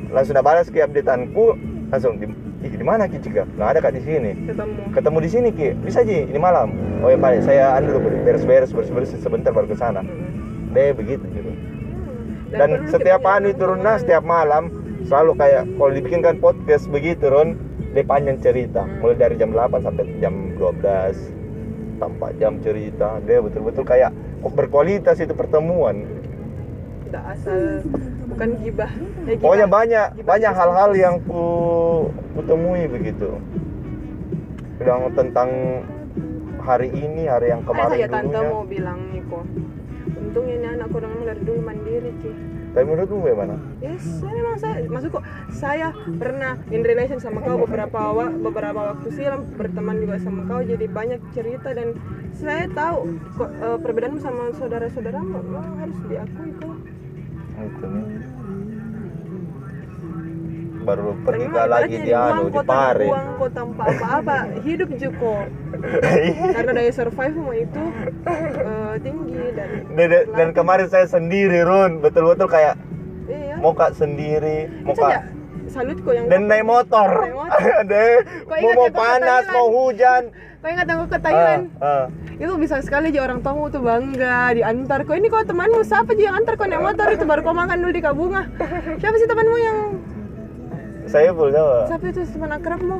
Langsung 0.09 0.33
udah 0.37 0.45
balas 0.45 0.69
ke 0.69 0.79
updateanku 0.81 1.45
langsung 1.89 2.17
di, 2.17 2.25
"Ih, 2.65 2.73
di 2.73 2.81
mana 2.81 3.05
ki 3.05 3.21
Cika? 3.21 3.45
Nah 3.61 3.69
ada 3.69 3.77
kak 3.77 3.93
di 3.93 4.01
sini. 4.01 4.33
Ketemu. 4.49 4.89
Ketemu 4.89 5.17
di 5.21 5.29
sini 5.29 5.49
ki. 5.53 5.67
Bisa 5.85 6.01
ji 6.01 6.25
ini 6.25 6.39
malam. 6.41 6.73
Oh 7.05 7.13
ya 7.13 7.17
pak 7.21 7.45
saya 7.45 7.77
anu 7.77 7.93
dulu 7.93 8.09
beres-beres 8.25 8.73
beres-beres 8.73 9.13
sebentar 9.21 9.53
baru 9.53 9.69
ke 9.69 9.77
sana. 9.77 10.01
Mm-mm. 10.01 10.73
deh 10.73 10.91
begitu 10.91 11.23
gitu 11.31 11.53
Dan 12.51 12.57
dan 12.57 12.69
perlu 12.83 12.91
setiap 12.91 13.21
anu 13.23 13.53
Ron, 13.55 13.79
nah, 13.85 13.95
setiap 13.95 14.25
malam 14.25 14.73
selalu 15.05 15.37
kayak 15.37 15.63
kalau 15.77 15.91
dibikinkan 15.93 16.35
podcast 16.41 16.89
begitu 16.89 17.29
Ron 17.29 17.55
dia 17.93 18.03
panjang 18.03 18.41
cerita. 18.43 18.83
Hmm. 18.83 18.99
mulai 18.99 19.15
dari 19.15 19.35
jam 19.39 19.55
8 19.55 19.85
sampai 19.85 20.03
jam 20.19 20.51
12 20.59 22.01
tanpa 22.01 22.35
jam 22.35 22.59
cerita. 22.59 23.23
Dia 23.23 23.39
betul-betul 23.39 23.87
kayak 23.87 24.11
berkualitas 24.43 25.21
itu 25.23 25.31
pertemuan. 25.31 26.03
Tidak 27.07 27.23
asal 27.23 27.85
bukan 28.35 28.49
gibah. 28.59 28.91
Ya, 28.91 29.07
gibah. 29.31 29.41
pokoknya 29.41 29.67
banyak 29.71 30.05
Gibah 30.11 30.27
banyak 30.27 30.53
hal-hal 30.53 30.91
yang 30.93 31.15
ku 31.23 31.43
kutemui 32.35 32.83
begitu. 32.91 33.29
Bilang 34.75 35.07
tentang 35.15 35.49
hari 36.59 36.89
ini 36.91 37.29
hari 37.29 37.53
yang 37.53 37.61
kemarin 37.63 37.95
saja 37.95 38.07
tante 38.09 38.25
dulunya 38.27 38.49
mau 38.49 38.65
bilang 38.65 38.99
nih 39.13 39.21
kok 39.29 39.45
untungnya 40.17 40.55
ini 40.57 40.67
anak 40.73 40.89
orang 40.89 41.11
dari 41.21 41.41
dulu 41.45 41.61
mandiri 41.61 42.11
sih 42.25 42.35
tapi 42.75 42.91
menurutmu 42.91 43.23
bagaimana? 43.23 43.55
Yes, 43.79 44.03
saya 44.19 44.35
memang 44.35 44.57
saya 44.59 44.75
maksudku 44.83 45.19
saya 45.47 45.87
pernah 46.19 46.59
in 46.67 46.83
relation 46.83 47.23
sama 47.23 47.39
kau 47.39 47.63
beberapa 47.63 48.11
wa- 48.11 48.35
beberapa 48.35 48.91
waktu 48.91 49.15
silam 49.15 49.47
berteman 49.55 49.95
juga 50.03 50.19
sama 50.19 50.43
kau 50.43 50.59
jadi 50.59 50.83
banyak 50.83 51.23
cerita 51.31 51.71
dan 51.71 51.95
saya 52.35 52.67
tahu 52.67 53.15
kok 53.39 53.47
eh, 53.47 53.77
perbedaanmu 53.79 54.19
sama 54.19 54.51
saudara-saudaramu 54.59 55.39
memang 55.39 55.79
harus 55.79 55.97
diakui 56.03 56.51
kok. 56.59 56.74
Itu 57.63 57.85
nih. 57.87 58.05
Baru 60.85 61.17
pergi 61.25 61.45
ke 61.49 61.61
lagi 61.65 61.95
di 61.97 62.13
anu 62.13 62.45
di 62.53 62.61
pare 62.61 63.09
uang 63.09 63.27
kau 63.41 63.49
tanpa 63.49 63.83
apa-apa. 63.89 64.37
Hidup 64.61 64.89
juga 65.01 65.49
karena 66.55 66.71
daya 66.77 66.91
survive 66.93 67.35
itu 67.57 67.83
eh, 68.29 68.93
tinggi 69.01 69.43
dan 69.57 69.69
dan, 69.97 70.09
dan- 70.29 70.53
kemarin 70.53 70.87
saya 70.91 71.09
sendiri 71.09 71.65
Run. 71.65 72.05
Betul-betul 72.05 72.45
kayak 72.45 72.77
iya. 73.25 73.57
mau 73.57 73.73
kak 73.73 73.97
sendiri 73.97 74.69
mau 74.85 74.93
kak 74.93 75.25
salut 75.69 75.97
kok 76.01 76.13
yang 76.13 76.25
dan 76.29 76.41
naik 76.49 76.65
motor. 76.65 77.09
Naik 77.25 77.37
motor. 77.37 77.61
deh 77.91 78.13
mau 78.49 78.71
mau 78.73 78.89
panas 78.93 79.43
mau 79.51 79.67
hujan. 79.69 80.23
Kau 80.65 80.69
ingat 80.73 80.87
aku 80.89 81.05
ke 81.13 81.17
Thailand? 81.21 81.63
Ah, 81.77 81.85
ah. 81.85 82.05
itu 82.41 82.53
bisa 82.57 82.81
sekali 82.81 83.13
aja 83.13 83.21
orang 83.21 83.45
tamu 83.45 83.69
tuh 83.69 83.85
bangga 83.85 84.57
diantar 84.57 85.05
kok 85.05 85.13
ini 85.13 85.29
kok 85.29 85.45
temanmu 85.45 85.85
siapa 85.85 86.17
aja 86.17 86.23
yang 86.33 86.35
antar 86.41 86.53
kok 86.57 86.65
naik 86.65 86.81
motor? 86.81 87.07
Itu 87.13 87.25
baru 87.29 87.41
kau 87.45 87.53
makan 87.53 87.77
dulu 87.85 87.91
di 87.93 88.01
kabunga. 88.01 88.41
Siapa 88.97 89.15
sih 89.21 89.29
temanmu 89.29 89.57
yang 89.61 89.77
saya 91.05 91.29
full 91.37 91.53
Jawa 91.53 91.85
siapa 91.85 92.05
itu 92.09 92.21
teman 92.33 92.49
akrabmu? 92.57 92.97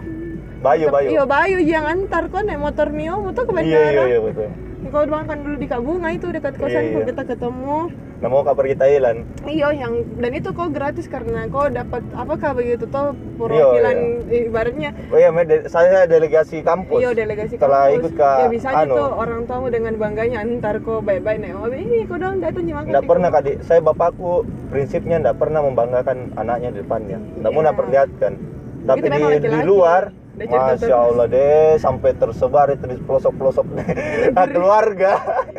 Bayu 0.61 0.89
Bayu. 0.93 1.07
Iya 1.13 1.23
Bayu 1.25 1.57
yang 1.61 1.85
antar 1.89 2.29
kok 2.29 2.45
naik 2.45 2.61
motor 2.61 2.93
Mio. 2.93 3.33
Tuh 3.33 3.43
ke 3.49 3.51
iya 3.53 3.57
bandara? 3.57 3.89
iya 3.89 4.03
iya 4.13 4.19
betul 4.21 4.49
kau 4.87 5.03
makan 5.03 5.37
dulu 5.41 5.55
di 5.55 5.67
kabunga 5.67 6.09
itu 6.11 6.27
dekat 6.29 6.53
kosan 6.55 6.81
Iya, 6.81 6.91
kok 6.91 7.01
iya. 7.01 7.07
kita 7.09 7.23
ketemu 7.25 7.77
nah 8.15 8.31
mau 8.31 8.41
kak 8.41 8.55
pergi 8.55 8.75
Thailand 8.75 9.17
iya 9.43 9.67
yang 9.71 9.93
dan 10.15 10.31
itu 10.31 10.49
kau 10.49 10.71
gratis 10.71 11.05
karena 11.05 11.45
kau 11.47 11.67
dapat 11.67 11.99
apakah 12.15 12.55
begitu 12.55 12.87
toh 12.87 13.11
perwakilan 13.35 13.97
ibaratnya 14.25 14.89
oh 15.11 15.17
iya 15.17 15.29
saya 15.67 16.07
delegasi 16.07 16.63
kampus 16.63 17.03
Iya 17.03 17.11
delegasi 17.11 17.59
setelah 17.59 17.91
kampus. 17.91 17.99
ikut 17.99 18.11
ke 18.15 18.29
ya 18.39 18.47
bisa 18.47 18.67
anu 18.71 18.95
tuh 18.95 19.09
orang 19.11 19.41
tamu 19.45 19.67
dengan 19.67 19.93
bangganya 19.95 20.41
antar 20.41 20.79
kok 20.79 21.03
baik-baik 21.03 21.43
naik 21.43 21.55
mobil 21.55 21.79
ini 21.79 21.99
kau 22.07 22.15
dong 22.15 22.39
datang 22.39 22.63
makan 22.65 22.87
Nggak 22.87 23.03
di 23.03 23.09
pernah 23.09 23.29
rumah." 23.29 23.43
kak, 23.43 23.63
saya 23.63 23.79
bapakku 23.81 24.31
prinsipnya 24.69 25.15
nggak 25.19 25.37
pernah 25.37 25.59
membanggakan 25.63 26.17
anaknya 26.35 26.69
di 26.71 26.79
depannya. 26.83 27.17
Nggak 27.39 27.51
Iya. 27.51 27.57
pernah 27.57 27.73
perlihatkan. 27.73 28.33
Tapi 28.85 29.05
di, 29.07 29.21
di 29.41 29.61
luar, 29.65 30.01
masya. 30.37 30.95
Allah 30.97 31.25
deh, 31.25 31.79
sampai 31.79 32.11
tersebar 32.13 32.67
itu 32.69 32.85
di 32.85 32.95
pelosok-pelosok 32.99 33.65
keluarga. 34.47 35.13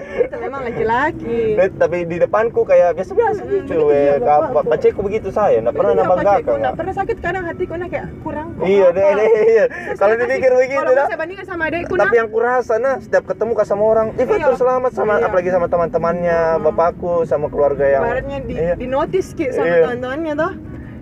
itu 0.06 0.36
memang 0.38 0.62
laki-laki 0.62 1.56
tapi 1.72 2.04
di 2.04 2.16
depanku 2.16 2.62
kayak 2.62 2.94
biasa-biasa 2.94 3.42
Mm, 3.42 3.52
gitu, 3.66 3.88
Kak, 4.18 4.38
bapakku. 4.48 4.68
paceku 4.68 5.00
begitu 5.02 5.28
saya, 5.30 5.60
nggak 5.60 5.74
pernah 5.74 5.92
nabanggakan. 5.94 6.24
pacarku 6.40 6.52
nggak 6.56 6.76
pernah 6.76 6.94
sakit 6.94 7.16
kadang 7.20 7.44
hatiku 7.44 7.74
nah 7.74 7.86
kayak 7.86 8.06
kurang 8.20 8.48
kok 8.54 8.64
Iya 8.64 8.86
apa. 8.86 8.96
deh, 8.96 9.10
deh, 9.12 9.30
iya. 9.46 9.64
Kalau 9.94 10.14
dipikir 10.14 10.50
begitu 10.52 10.78
kalau 10.78 11.04
saya 11.04 11.18
bandingkan 11.18 11.46
sama 11.46 11.62
adekku 11.66 11.94
Tapi 11.94 12.06
nah 12.06 12.12
yang 12.14 12.28
kurasa 12.28 12.74
nah, 12.76 12.96
setiap 12.96 13.24
ketemu 13.26 13.52
sama 13.62 13.84
orang, 13.84 14.06
betul 14.14 14.36
Iya. 14.46 14.56
selamat 14.56 14.92
sama, 14.92 15.12
Iya. 15.14 15.24
apalagi 15.26 15.50
sama 15.50 15.66
teman-temannya, 15.66 16.38
bapakku, 16.62 17.12
sama 17.24 17.46
keluarga 17.46 17.84
yang. 17.84 18.02
ibaratnya 18.02 18.38
di, 18.40 18.54
Iya. 18.54 18.74
di 18.74 18.86
notice 18.86 19.30
ki 19.32 19.46
sama 19.50 19.66
Iya. 19.66 19.82
teman-temannya 19.84 20.32
toh 20.34 20.52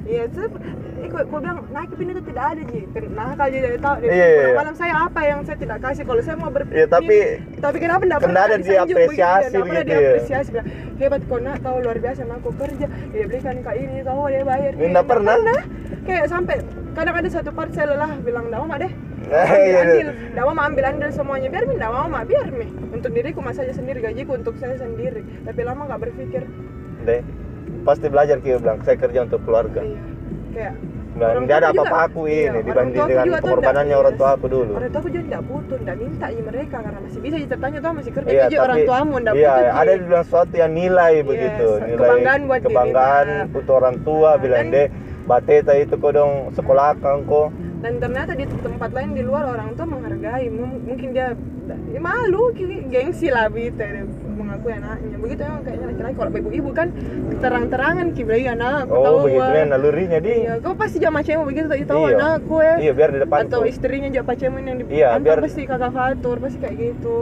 iya 0.05 0.25
kok 1.23 1.39
bilang 1.39 1.59
naik 1.71 1.89
ke 1.95 2.03
itu 2.03 2.23
tidak 2.27 2.45
ada 2.51 2.63
ji. 2.67 2.81
Nah 3.15 3.29
kalau 3.39 3.51
dari 3.55 3.79
tahu 3.79 3.95
dari 4.03 4.11
Iya, 4.11 4.27
iya, 4.27 4.43
iya. 4.51 4.55
malam 4.59 4.75
saya 4.75 4.95
apa 5.07 5.21
yang 5.23 5.41
saya 5.47 5.59
tidak 5.63 5.79
kasih? 5.79 6.03
Kalau 6.03 6.23
saya 6.27 6.37
mau 6.37 6.51
berpikir 6.51 6.77
Iya, 6.77 6.87
tapi- 6.91 7.39
tapi 7.63 7.77
kenapa 7.79 8.03
tidak 8.03 8.19
Kenapa 8.19 8.47
ada 8.51 8.57
diapresiasi 8.59 9.55
begitu 9.55 9.79
ya? 9.79 9.83
diapresiasi? 9.87 10.49
Bilang 10.51 10.69
hebat 10.99 11.21
kok 11.23 11.41
nak 11.41 11.57
tahu 11.63 11.77
luar 11.79 11.99
biasa 12.03 12.21
nak 12.27 12.39
aku 12.43 12.51
kerja. 12.59 12.87
Dia 13.15 13.25
belikan 13.25 13.57
kak 13.63 13.75
ini 13.79 13.99
tahu 14.03 14.21
dia 14.27 14.43
bayar. 14.43 14.73
Ini 14.75 14.87
nggak 14.91 15.07
pernah. 15.07 15.35
kayak 16.05 16.27
sampai 16.29 16.57
kadang 16.93 17.17
ada 17.17 17.29
satu 17.33 17.51
part 17.51 17.71
saya 17.73 17.87
lelah 17.95 18.11
bilang 18.21 18.45
nggak 18.51 18.61
mau 18.61 18.69
mak 18.69 18.79
deh. 18.83 18.93
Nah, 19.25 19.41
ambil 19.49 19.57
iya, 19.57 19.81
iya. 20.05 20.13
nggak 20.37 20.45
mau 20.45 20.53
mak 20.53 20.67
ambil 20.69 20.85
andil 20.85 21.11
semuanya. 21.11 21.49
Biar 21.49 21.65
mi 21.65 21.75
nggak 21.79 21.93
mau 21.95 22.07
mak 22.11 22.25
biar 22.29 22.49
mi. 22.51 22.67
Untuk 22.93 23.11
diriku 23.11 23.41
mas 23.41 23.57
saja 23.57 23.73
sendiri 23.73 24.03
gajiku 24.03 24.37
untuk 24.37 24.55
saya 24.61 24.77
sendiri. 24.77 25.23
Tapi 25.47 25.61
lama 25.65 25.87
nggak 25.87 26.01
berpikir. 26.05 26.43
Deh 27.07 27.23
pasti 27.85 28.09
belajar 28.09 28.41
kia 28.41 28.57
bilang 28.57 28.81
saya 28.81 28.97
kerja 28.97 29.25
untuk 29.25 29.41
keluarga. 29.45 29.81
Iya. 29.81 30.03
Kayak 30.53 30.75
Nah, 31.15 31.31
orang 31.31 31.47
nggak 31.47 31.59
ada 31.63 31.69
apa-apa 31.71 31.99
aku 32.11 32.21
iya, 32.27 32.51
ini 32.51 32.59
orang 32.59 32.67
dibanding 32.67 33.03
dengan 33.07 33.25
pengorbanannya 33.39 33.97
orang 34.03 34.15
tua 34.19 34.31
aku 34.35 34.47
dulu. 34.51 34.73
orang 34.75 34.91
tua 34.91 34.99
aku 34.99 35.11
juga 35.15 35.25
tidak 35.31 35.43
butuh 35.47 35.77
tidak 35.79 35.97
minta 36.03 36.27
ya 36.27 36.43
mereka 36.43 36.77
karena 36.83 36.99
masih 36.99 37.21
bisa 37.23 37.37
ceritanya 37.39 37.79
tuh 37.79 37.93
masih 37.95 38.13
kerja 38.19 38.31
Iya, 38.35 38.43
aja 38.51 38.57
orang 38.59 38.79
tapi 38.83 38.89
tuamu 38.91 39.15
tidak 39.23 39.35
iya, 39.39 39.53
butuh 39.55 39.79
ada 39.79 39.93
Ji. 39.95 40.03
bilang 40.03 40.25
sesuatu 40.27 40.55
yang 40.59 40.73
nilai 40.75 41.15
begitu, 41.23 41.67
Yes, 41.71 41.83
nilai 41.87 41.99
kebanggaan 42.03 42.41
buat 42.51 42.61
kebanggaan 42.67 43.27
untuk 43.55 43.75
orang 43.79 43.97
tua 44.03 44.31
Nah, 44.35 44.41
bilang 44.43 44.67
deh 44.75 44.87
bateta 45.25 45.73
itu 45.79 45.95
kok 45.95 46.13
dong 46.13 46.33
sekolah 46.53 46.89
kang 46.99 47.23
kok. 47.25 47.49
Dan 47.85 48.01
ternyata 48.01 48.33
di 48.33 48.49
tempat 48.49 48.91
lain 48.91 49.13
di 49.13 49.21
luar 49.21 49.45
orang 49.47 49.77
tua 49.77 49.85
menghargai 49.85 50.49
M- 50.49 50.81
mungkin 50.83 51.13
dia 51.13 51.37
ya 51.87 52.01
malu 52.01 52.49
gengsi 52.89 53.29
lah 53.29 53.47
gitu 53.47 53.77
dia 53.77 54.05
mengakui 54.27 54.73
anaknya 54.73 55.17
begitu 55.17 55.41
emang 55.43 55.63
kayaknya 55.63 55.87
laki-laki 55.87 56.15
kalau 56.17 56.31
ibu-ibu 56.35 56.71
kan 56.73 56.89
terang-terangan 57.39 58.07
ki 58.11 58.23
bilang 58.23 58.41
"Iya, 58.41 58.53
anak 58.55 58.73
aku 58.83 58.95
tahu 58.95 59.15
Oh 59.15 59.23
begitu 59.23 59.45
wah." 59.45 59.53
ya 59.55 59.65
nalurinya 59.67 60.19
di. 60.19 60.33
iya 60.41 60.53
kau 60.59 60.73
pasti 60.75 60.97
jangan 60.97 61.15
macammu 61.21 61.45
begitu 61.45 61.67
tahu 61.67 61.85
tahu 61.85 62.03
Iya. 62.03 62.17
anakku 62.17 62.57
ya 62.59 62.75
Iya 62.81 62.93
biar 62.95 63.11
di 63.11 63.19
depan. 63.21 63.39
atau 63.45 63.61
istrinya 63.65 64.09
juga 64.09 64.25
pacarmu 64.25 64.59
yang 64.59 64.79
di 64.81 64.85
Iya, 64.91 65.09
biar- 65.19 65.43
pasti 65.45 65.63
kakak 65.63 65.93
fatur 65.93 66.37
pasti 66.39 66.59
kayak 66.59 66.77
gitu 66.81 67.17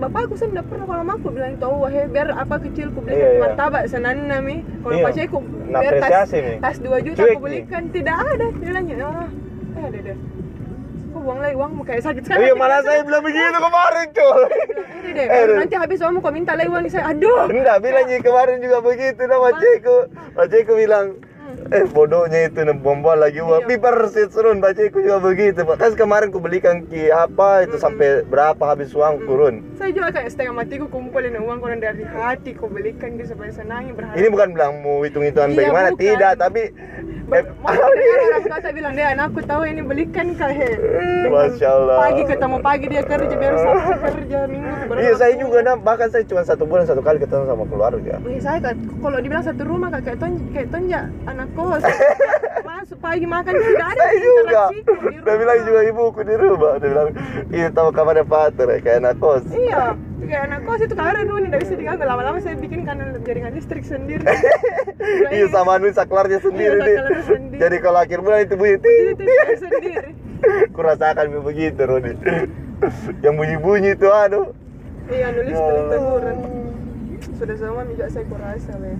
bapakku 0.00 0.34
sih 0.34 0.48
tidak 0.48 0.64
pernah 0.66 0.86
kalau 0.86 1.04
aku 1.06 1.28
bilang 1.28 1.52
itu 1.52 1.62
oh 1.62 1.84
he 1.84 2.02
biar 2.06 2.28
apa 2.32 2.56
kecilku 2.58 2.98
belikan 2.98 3.20
Iya, 3.20 3.28
iya. 3.30 3.40
martabak 3.42 3.84
senanna 3.84 4.36
mi 4.40 4.56
kalau 4.80 4.94
Iya. 4.94 5.04
pacarku 5.06 5.38
Nah, 5.66 5.80
biar 5.80 5.92
tas 6.00 6.30
Mi. 6.32 6.54
tas 6.58 6.76
2 6.78 7.04
juta 7.04 7.20
Cuek, 7.20 7.30
aku 7.30 7.40
belikan 7.42 7.82
tidak 7.90 8.16
ada 8.18 8.46
bilangnya 8.50 8.96
oh 9.02 9.28
eh 9.70 9.84
ada 9.84 9.98
deh 10.00 10.16
kok 11.10 11.20
buang 11.20 11.38
lagi 11.38 11.54
uangmu 11.54 11.82
kayak 11.82 12.02
sakit 12.02 12.22
sekali 12.22 12.40
Iya 12.40 12.54
malah 12.54 12.80
saya 12.80 13.02
bilang 13.02 13.20
begitu 13.20 13.50
kemarin. 13.52 14.06
Ini 15.00 15.10
deh, 15.10 15.26
Eh, 15.26 15.42
deh. 15.44 15.56
nanti 15.58 15.74
habis 15.74 15.98
uangmu 15.98 16.18
kau 16.18 16.30
minta 16.30 16.54
lagi 16.54 16.70
uang 16.70 16.86
saya 16.86 17.04
aduh 17.06 17.44
Enggak 17.46 17.78
bilang 17.78 18.04
Ji, 18.06 18.16
kemarin 18.20 18.56
juga 18.58 18.78
begitu 18.80 19.22
nah 19.24 19.38
paceku. 19.38 19.96
Paceku 20.32 20.72
bilang 20.74 21.06
Eh 21.70 21.86
bodohnya 21.86 22.50
itu 22.50 22.66
bom 22.82 22.98
lagi 22.98 23.38
uang. 23.38 23.62
Iya. 23.62 23.68
Piper 23.70 24.10
sit 24.10 24.34
serun 24.34 24.58
paceku 24.58 25.06
juga 25.06 25.22
begitu. 25.22 25.62
Kan 25.62 25.94
kemarin 25.94 26.34
ku 26.34 26.42
belikan 26.42 26.82
ki 26.90 27.14
apa 27.14 27.62
itu 27.62 27.78
sampai 27.78 28.26
berapa 28.26 28.58
habis 28.66 28.90
uang 28.90 29.22
kurun. 29.22 29.62
saya 29.78 29.94
juga 29.94 30.10
kayak 30.10 30.34
setengah 30.34 30.54
matiku 30.60 30.90
kumpulin 30.90 31.38
uang 31.38 31.62
kau 31.62 31.70
dari 31.70 32.02
hati 32.04 32.58
kau 32.58 32.66
belikan 32.66 33.14
dia 33.16 33.26
supaya 33.30 33.54
senangin 33.54 33.94
berharap 33.94 34.18
Ini 34.18 34.28
bukan 34.28 34.48
bilang 34.52 34.72
mau 34.82 35.00
hitung-hitungan 35.06 35.50
Iya, 35.50 35.56
bagaimana, 35.56 35.88
bukan. 35.94 36.02
tidak, 36.02 36.32
tapi 36.36 36.62
eh, 37.30 37.42
Mau 37.56 37.70
dengar 37.70 38.18
orang 38.26 38.44
kata 38.48 38.68
bilang 38.70 38.92
deh 38.92 39.06
anakku 39.06 39.40
tahu 39.42 39.62
ini 39.64 39.80
belikan 39.80 40.26
kayak 40.34 40.76
Masya 41.26 41.68
Allah. 41.68 41.96
pagi 42.00 42.22
ketemu 42.24 42.56
pagi 42.60 42.86
dia 42.86 43.02
kerja 43.02 43.34
biar 43.34 43.54
sabtu 43.56 43.92
kerja 44.00 44.38
minggu 44.46 44.70
Iya 44.92 45.12
saya 45.14 45.32
aku. 45.32 45.42
juga 45.42 45.58
nah, 45.62 45.76
bahkan 45.76 46.08
saya 46.08 46.24
cuma 46.24 46.42
satu 46.42 46.64
bulan 46.64 46.84
satu 46.84 47.00
kali 47.00 47.16
ketemu 47.16 47.44
sama 47.46 47.64
keluarga. 47.64 48.14
Wih, 48.20 48.38
saya 48.38 48.58
kan 48.60 48.74
kalau 48.96 49.18
dibilang 49.18 49.44
satu 49.44 49.62
rumah 49.62 49.88
kayak 49.92 50.18
ton 50.18 50.32
kayak 50.50 50.68
tonja 50.68 51.00
anak 51.24 51.48
kos 51.52 51.82
masuk 52.68 52.98
pagi 52.98 53.24
makan 53.24 53.54
tidak 53.54 53.88
ada 53.88 54.02
Saya 54.02 54.18
juga. 54.18 54.62
Dia 55.20 55.34
bilang 55.36 55.58
juga 55.64 55.80
ibuku 55.84 56.20
di 56.22 56.34
rumah. 56.34 56.72
Dia 56.76 56.88
bilang 56.88 57.08
ini 57.48 57.68
tahu 57.70 57.88
kamarnya 57.90 58.24
Pater 58.24 58.66
ya, 58.68 58.78
kayak 58.78 58.98
anak 59.00 59.14
kos. 59.18 59.44
iya 59.50 59.94
kayak 60.20 60.42
anak 60.46 60.60
kos 60.62 60.80
itu 60.80 60.94
kamarnya 60.94 61.24
dulu 61.24 61.38
nih 61.38 61.48
tidak 61.48 61.60
bisa 61.64 61.74
diganggu 61.74 62.04
lama-lama 62.04 62.38
saya 62.38 62.56
bikin 62.56 62.80
kanal 62.82 63.08
jaringan 63.22 63.52
listrik 63.52 63.84
sendiri. 63.84 64.22
Iya 65.32 65.46
sama 65.48 65.80
anu 65.80 65.88
saklarnya 65.90 66.38
sendiri 66.38 66.76
Iya, 66.76 67.24
sendiri. 67.24 67.58
Jadi 67.58 67.76
kalau 67.80 67.98
akhir 67.98 68.20
bulan 68.20 68.44
itu 68.44 68.54
bunyi 68.54 68.76
itu 68.76 68.88
dia 69.16 69.56
sendiri. 69.56 70.10
Kurasakan 70.76 71.26
begitu 71.40 71.80
Rodi 71.80 72.12
yang 73.24 73.34
bunyi-bunyi 73.36 73.96
itu 73.96 74.08
aduh. 74.08 74.52
Iya 75.08 75.32
nulis 75.34 75.52
Ya. 75.52 75.64
tulis 75.64 75.84
teguran 75.88 76.36
sudah 77.36 77.56
semua 77.56 77.82
juga 77.84 78.04
saya 78.08 78.24
kurasa 78.28 78.72
weh 78.80 78.96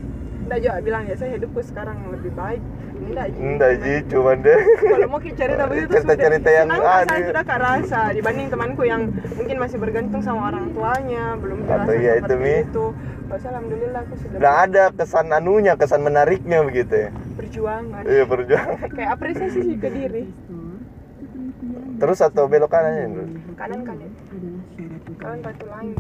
Nggak 0.50 0.66
juga 0.66 0.83
bilang 0.83 1.02
ya 1.07 1.14
saya 1.14 1.30
hidupku 1.38 1.62
sekarang 1.62 2.11
lebih 2.11 2.35
baik. 2.35 2.59
Enggak 3.00 3.26
Ji. 3.30 3.38
enggak 3.38 3.73
sih 3.87 3.97
cuman 4.11 4.37
deh. 4.42 4.61
Kalau 4.83 5.07
mau 5.07 5.21
kita 5.23 5.37
cerita 5.38 5.62
begitu 5.71 5.90
Cerita-cerita 5.95 6.50
yang 6.50 6.66
kan 6.75 7.07
saya 7.07 7.23
sudah 7.30 7.45
kerasa 7.47 8.00
dibanding 8.11 8.47
temanku 8.50 8.83
yang 8.83 9.02
mungkin 9.38 9.57
masih 9.62 9.78
bergantung 9.78 10.21
sama 10.26 10.50
orang 10.50 10.75
tuanya 10.75 11.38
belum 11.38 11.59
terasa 11.71 11.87
Atau 11.87 11.95
iya 11.95 12.12
itu, 12.19 12.35
Mi. 12.35 12.54
itu. 12.66 12.87
Alhamdulillah 13.30 14.00
aku 14.02 14.14
sudah 14.19 14.37
nggak 14.42 14.57
ada 14.66 14.85
kesan 14.90 15.26
anunya 15.30 15.73
kesan 15.78 16.02
menariknya 16.02 16.59
begitu 16.66 16.95
ya? 16.99 17.11
Berjuangan. 17.38 18.02
Iya 18.11 18.25
perjuangan 18.26 18.90
kayak 18.99 19.11
apresiasi 19.14 19.59
sih 19.62 19.76
ke 19.78 19.87
diri. 19.87 20.25
Terus 22.02 22.19
atau 22.26 22.50
belok 22.50 22.75
kanannya 22.75 23.07
Bro? 23.07 23.25
kanan 23.54 23.80
kali 23.87 24.07
kanan 25.21 25.38
batu 25.47 25.66
langit 25.71 25.95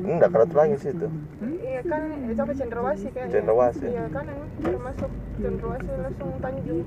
enggak 0.00 0.28
kalau 0.32 0.46
lagi 0.56 0.76
situ 0.80 1.06
iya 1.60 1.80
kan 1.84 2.02
itu 2.28 2.40
apa 2.40 2.52
cendrawasih 2.56 3.08
kayaknya 3.12 3.32
Cendrawasih. 3.36 3.88
iya 3.88 4.04
kanan 4.12 4.38
termasuk 4.60 5.10
cendrawasih 5.40 5.94
langsung 5.96 6.30
tanjung. 6.40 6.80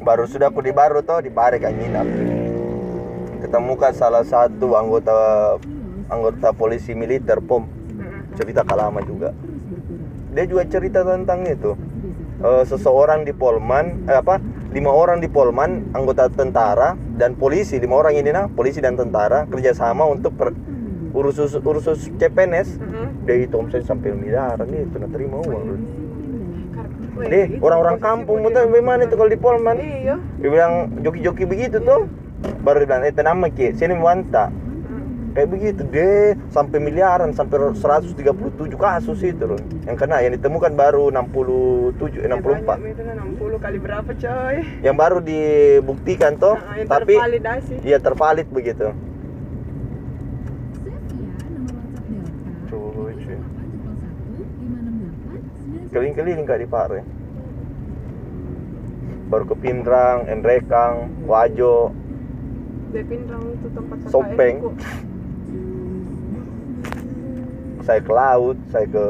Baru 0.00 0.24
sudah 0.24 0.48
aku 0.48 0.64
di 0.64 0.72
baru 0.72 1.04
toh 1.04 1.20
di 1.20 1.28
bare 1.28 1.60
kan 1.60 1.76
nginap 1.76 2.08
ketemu 3.40 3.72
kan 3.76 3.92
salah 3.96 4.24
satu 4.24 4.76
anggota 4.76 5.12
anggota 6.08 6.52
polisi 6.52 6.96
militer 6.96 7.40
pom. 7.40 7.68
Cerita 8.36 8.64
kalama 8.64 9.04
juga. 9.04 9.36
Dia 10.32 10.44
juga 10.48 10.64
cerita 10.68 11.04
tentang 11.04 11.44
itu. 11.44 11.76
Eh, 12.40 12.64
seseorang 12.64 13.28
di 13.28 13.36
Polman 13.36 14.08
eh, 14.08 14.16
apa 14.16 14.40
lima 14.70 14.90
orang 14.94 15.18
di 15.18 15.26
Polman 15.26 15.90
anggota 15.90 16.30
tentara 16.30 16.94
dan 17.18 17.34
polisi. 17.34 17.82
Lima 17.82 17.98
orang 17.98 18.14
ini 18.14 18.30
nah 18.30 18.46
polisi 18.46 18.78
dan 18.78 18.94
tentara 18.94 19.46
kerjasama 19.50 20.06
untuk 20.06 20.38
per, 20.38 20.54
urus 21.10 21.42
urus 21.42 21.86
CPNS 22.06 22.78
Mm-mm. 22.78 23.26
dia 23.26 23.34
itu 23.42 23.54
omset 23.58 23.82
sampai 23.82 24.14
miliaran 24.14 24.66
nih 24.70 24.86
itu 24.86 24.96
terima 25.10 25.42
uang. 25.42 25.64
Deh 27.20 27.60
orang-orang 27.60 27.98
kampung 28.00 28.40
muter 28.40 28.64
bagaimana 28.70 29.04
itu 29.04 29.14
kalau 29.18 29.30
di 29.30 29.36
Polman? 29.36 29.76
Iya. 29.76 30.16
Dia 30.40 30.48
bilang 30.48 30.74
joki-joki 31.02 31.44
begitu 31.44 31.82
tuh. 31.82 32.06
Baru 32.64 32.80
dia 32.80 32.88
bilang 32.88 33.02
eh 33.04 33.12
tenang 33.12 33.42
ki 33.50 33.74
sini 33.74 33.98
wanta. 33.98 34.48
Kayak 35.30 35.48
begitu 35.48 35.82
deh 35.86 36.34
sampai 36.50 36.78
miliaran 36.82 37.30
sampai 37.30 37.72
137 37.74 38.18
kasus 38.74 39.18
itu 39.22 39.44
loh. 39.46 39.60
Yang 39.86 39.96
kena 39.96 40.22
yang 40.22 40.34
ditemukan 40.34 40.72
baru 40.74 41.10
67 41.14 42.20
eh, 42.20 42.28
Ya, 42.30 42.36
64 42.36 42.66
banyak, 42.66 42.92
itu 42.94 43.02
60 43.02 43.64
kali 43.64 43.78
berapa 43.78 44.10
coy? 44.10 44.56
Yang 44.82 44.96
baru 44.98 45.18
dibuktikan 45.22 46.32
toh 46.36 46.56
Nah, 46.58 46.76
yang 46.78 46.88
tapi 46.88 47.14
tervalidasi. 47.14 47.74
iya 47.86 47.98
tervalid 48.02 48.48
begitu. 48.50 48.90
Keliling-keliling 55.90 56.46
kak 56.46 56.62
di 56.62 56.68
Pare 56.70 57.02
baru 59.30 59.46
ke 59.46 59.56
Pindrang, 59.62 60.26
Enrekang, 60.26 61.06
Wajo, 61.26 61.94
Depindrang 62.90 63.42
itu 63.54 63.68
tempat 63.70 63.96
KKN 64.02 64.10
Sompeng. 64.10 64.56
Saya 67.80 68.00
ke 68.00 68.12
laut, 68.12 68.56
saya 68.68 68.86
ke 68.86 69.04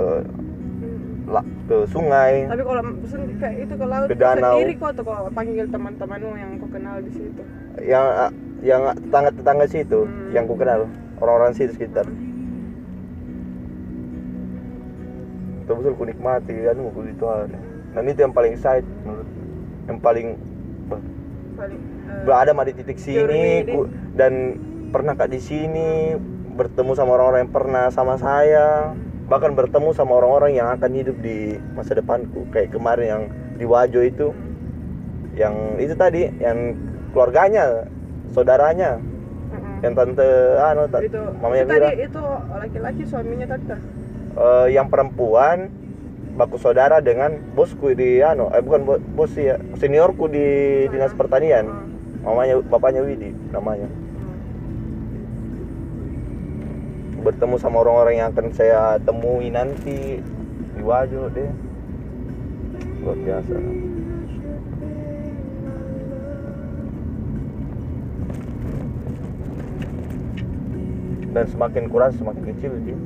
la- 1.26 1.46
ke 1.64 1.76
sungai. 1.86 2.46
Tapi 2.46 2.62
kalau 2.62 2.82
sen- 3.04 3.38
kayak 3.38 3.56
itu 3.60 3.74
ke 3.74 3.86
laut 3.86 4.08
Ke 4.08 4.16
danau. 4.16 4.58
sendiri 4.58 4.74
kok 4.76 4.88
atau 4.90 5.02
kau 5.04 5.30
panggil 5.30 5.66
teman-temanmu 5.66 6.30
yang 6.34 6.50
kau 6.58 6.68
kenal 6.68 6.96
di 6.98 7.10
situ. 7.10 7.42
yang 7.80 8.06
yang 8.60 8.82
tetangga-tetangga 8.92 9.64
situ 9.64 10.04
Hmm. 10.04 10.34
yang 10.36 10.44
ku 10.44 10.52
kenal 10.52 10.84
orang-orang 11.16 11.56
situ 11.56 11.72
sekitar 11.72 12.04
betul-betul 15.60 15.92
ku 15.94 16.04
nikmati 16.04 16.54
anu 16.66 16.90
ku 16.90 17.00
itu 17.02 17.24
dan 17.90 18.02
itu 18.04 18.20
yang 18.20 18.34
paling 18.34 18.52
excited 18.52 18.84
menurut 19.00 19.28
yang 19.86 19.98
paling 19.98 20.28
Paling 21.56 21.80
eh, 22.04 22.24
bah, 22.24 22.36
ada 22.42 22.50
mah 22.52 22.64
di 22.64 22.74
titik 22.74 22.96
sini 22.96 23.64
ku, 23.64 23.84
dan 24.12 24.56
pernah 24.90 25.12
kak 25.14 25.28
di 25.28 25.38
sini 25.38 26.16
bertemu 26.56 26.92
sama 26.98 27.16
orang-orang 27.18 27.46
yang 27.46 27.54
pernah 27.54 27.84
sama 27.90 28.14
saya. 28.16 28.94
Bahkan 29.30 29.54
bertemu 29.54 29.94
sama 29.94 30.18
orang-orang 30.18 30.58
yang 30.58 30.68
akan 30.74 30.90
hidup 30.90 31.16
di 31.22 31.54
masa 31.74 31.94
depanku. 31.94 32.46
Kayak 32.50 32.74
kemarin 32.74 33.06
yang 33.06 33.22
di 33.56 33.64
Wajo 33.66 34.00
itu. 34.02 34.34
Yang 35.38 35.54
itu 35.78 35.94
tadi 35.94 36.26
yang 36.42 36.74
keluarganya 37.14 37.86
saudaranya. 38.34 38.98
Mm-mm. 39.50 39.82
yang 39.82 39.98
tante 39.98 40.30
anu 40.62 40.86
ta- 40.86 41.02
itu, 41.02 41.18
mamanya 41.42 41.64
itu 41.66 41.72
Vira 41.74 41.88
tadi 41.90 42.06
itu 42.06 42.24
laki-laki 42.54 43.02
suaminya 43.02 43.46
tante. 43.50 43.76
Eh, 44.38 44.66
yang 44.70 44.86
perempuan 44.86 45.66
baku 46.38 46.54
saudara 46.54 47.02
dengan 47.02 47.34
bosku 47.58 47.90
di 47.98 48.22
anu 48.22 48.46
eh 48.54 48.62
bukan 48.62 48.86
bo- 48.86 49.02
bos 49.18 49.34
ya 49.34 49.58
seniorku 49.74 50.30
di 50.30 50.46
dinas 50.86 51.10
pertanian. 51.18 51.66
Hmm. 51.66 51.90
mamanya 52.20 52.60
bapaknya 52.60 53.00
Widi 53.00 53.32
namanya 53.48 53.88
bertemu 57.20 57.56
sama 57.60 57.84
orang-orang 57.84 58.14
yang 58.24 58.28
akan 58.32 58.52
saya 58.56 58.96
temui 59.04 59.52
nanti. 59.52 60.20
Di 60.76 60.82
Wajo 60.82 61.28
deh. 61.30 61.50
Luar 63.04 63.16
biasa. 63.20 63.56
Dan 71.30 71.44
semakin 71.46 71.86
kurang 71.86 72.10
semakin 72.18 72.42
kecil 72.42 72.74
sih 72.82 72.96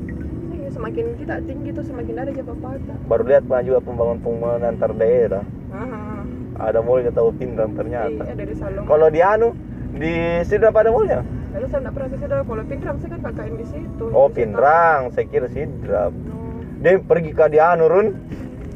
Iya, 0.56 0.68
semakin 0.72 1.04
kita 1.20 1.44
tinggi 1.44 1.76
tuh 1.76 1.84
semakin 1.84 2.14
ada 2.24 2.30
aja 2.32 2.40
patah. 2.40 2.96
baru 3.04 3.22
lihat 3.28 3.44
Pak 3.44 3.60
juga 3.68 3.84
pembangunan-pembangunan 3.84 4.64
antar 4.64 4.90
daerah. 4.96 5.44
Aha. 5.68 6.24
ada 6.54 6.80
mall 6.80 7.04
tahu 7.04 7.34
Pindrang 7.36 7.76
ternyata. 7.76 8.24
Iya, 8.24 8.34
dari 8.38 8.54
kalau 8.88 9.12
di 9.12 9.20
anu 9.20 9.52
di 9.92 10.40
Sidrap 10.46 10.72
ada 10.72 10.88
mallnya 10.88 11.20
Lalu 11.54 11.66
saya 11.66 11.80
nggak 11.80 11.94
pernah 11.94 12.08
ke 12.08 12.16
situ. 12.16 12.34
Kalau 12.44 12.62
Pindrang 12.64 12.96
saya 12.98 13.08
kan 13.08 13.20
KKN 13.24 13.54
di 13.54 13.66
situ. 13.66 14.04
oh 14.06 14.26
Di. 14.26 14.34
Pindrang 14.34 15.00
saya 15.10 15.24
kira 15.24 15.48
Sidrap 15.48 16.12
Oh. 16.26 16.58
dia 16.80 16.98
pergi 17.00 17.30
ke 17.30 17.44
di 17.46 17.58
anu 17.58 17.84
Run 17.86 18.08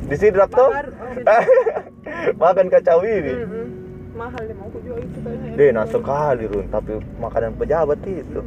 di 0.00 0.14
Sidrap 0.14 0.48
tuh 0.48 0.70
oh, 0.70 1.42
makan 2.36 2.66
kacau 2.68 3.02
ini 3.02 3.32
Mm-mm. 3.36 3.66
Mahal 4.14 4.42
deh 4.42 4.56
mau 4.56 4.66
aku 4.66 4.78
jual 4.80 4.98
itu 4.98 5.18
kayaknya. 5.20 5.52
deh 5.54 5.70
nah 5.70 5.84
sekali 5.84 6.44
Run 6.46 6.66
tapi 6.68 6.90
makanan 7.18 7.52
pejabat 7.54 7.98
itu 8.02 8.40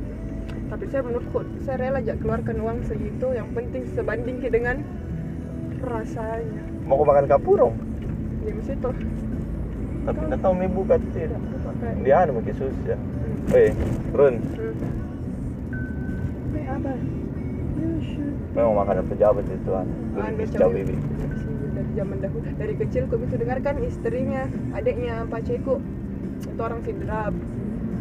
Tapi 0.65 0.83
saya 0.87 1.01
menurutku 1.01 1.37
saya 1.61 1.77
rela 1.77 1.99
aja 1.99 2.15
keluarkan 2.15 2.55
uang 2.57 2.79
segitu. 2.83 3.27
Yang 3.29 3.49
penting 3.51 3.83
sebanding 3.91 4.37
ke 4.39 4.47
dengan 4.47 4.79
rasanya. 5.79 6.63
mau 6.81 6.95
ke 6.95 7.05
makan 7.05 7.25
kapurong 7.27 7.73
Di 8.41 8.51
situ. 8.63 8.89
tapi 10.01 10.17
nggak 10.23 10.39
tahu 10.39 10.53
mie 10.55 10.65
buka 10.67 10.95
tidak 11.11 11.37
Pakai. 11.61 11.93
di 11.99 12.09
anu 12.09 12.39
pakai 12.39 12.55
susah 12.55 12.97
Hmm. 12.97 13.20
Eh 13.51 13.71
Run 14.13 14.35
Hmm. 14.37 14.75
Eh, 16.53 16.65
apa? 16.67 16.91
memang 18.51 18.75
makanan 18.77 19.03
pejabat 19.07 19.45
itu 19.47 19.71
Louis 20.13 20.49
cabai. 20.51 20.59
Cawiwi 20.59 20.95
dari 21.71 21.91
zaman 21.95 22.17
dahulu 22.19 22.43
dari 22.59 22.73
kecil 22.75 23.07
kok 23.07 23.19
bisa 23.23 23.35
dengarkan 23.39 23.75
istrinya 23.81 24.43
adiknya 24.75 25.23
Pak 25.25 25.41
Ceko 25.47 25.79
itu 26.43 26.61
orang 26.61 26.83
Sidrap 26.83 27.33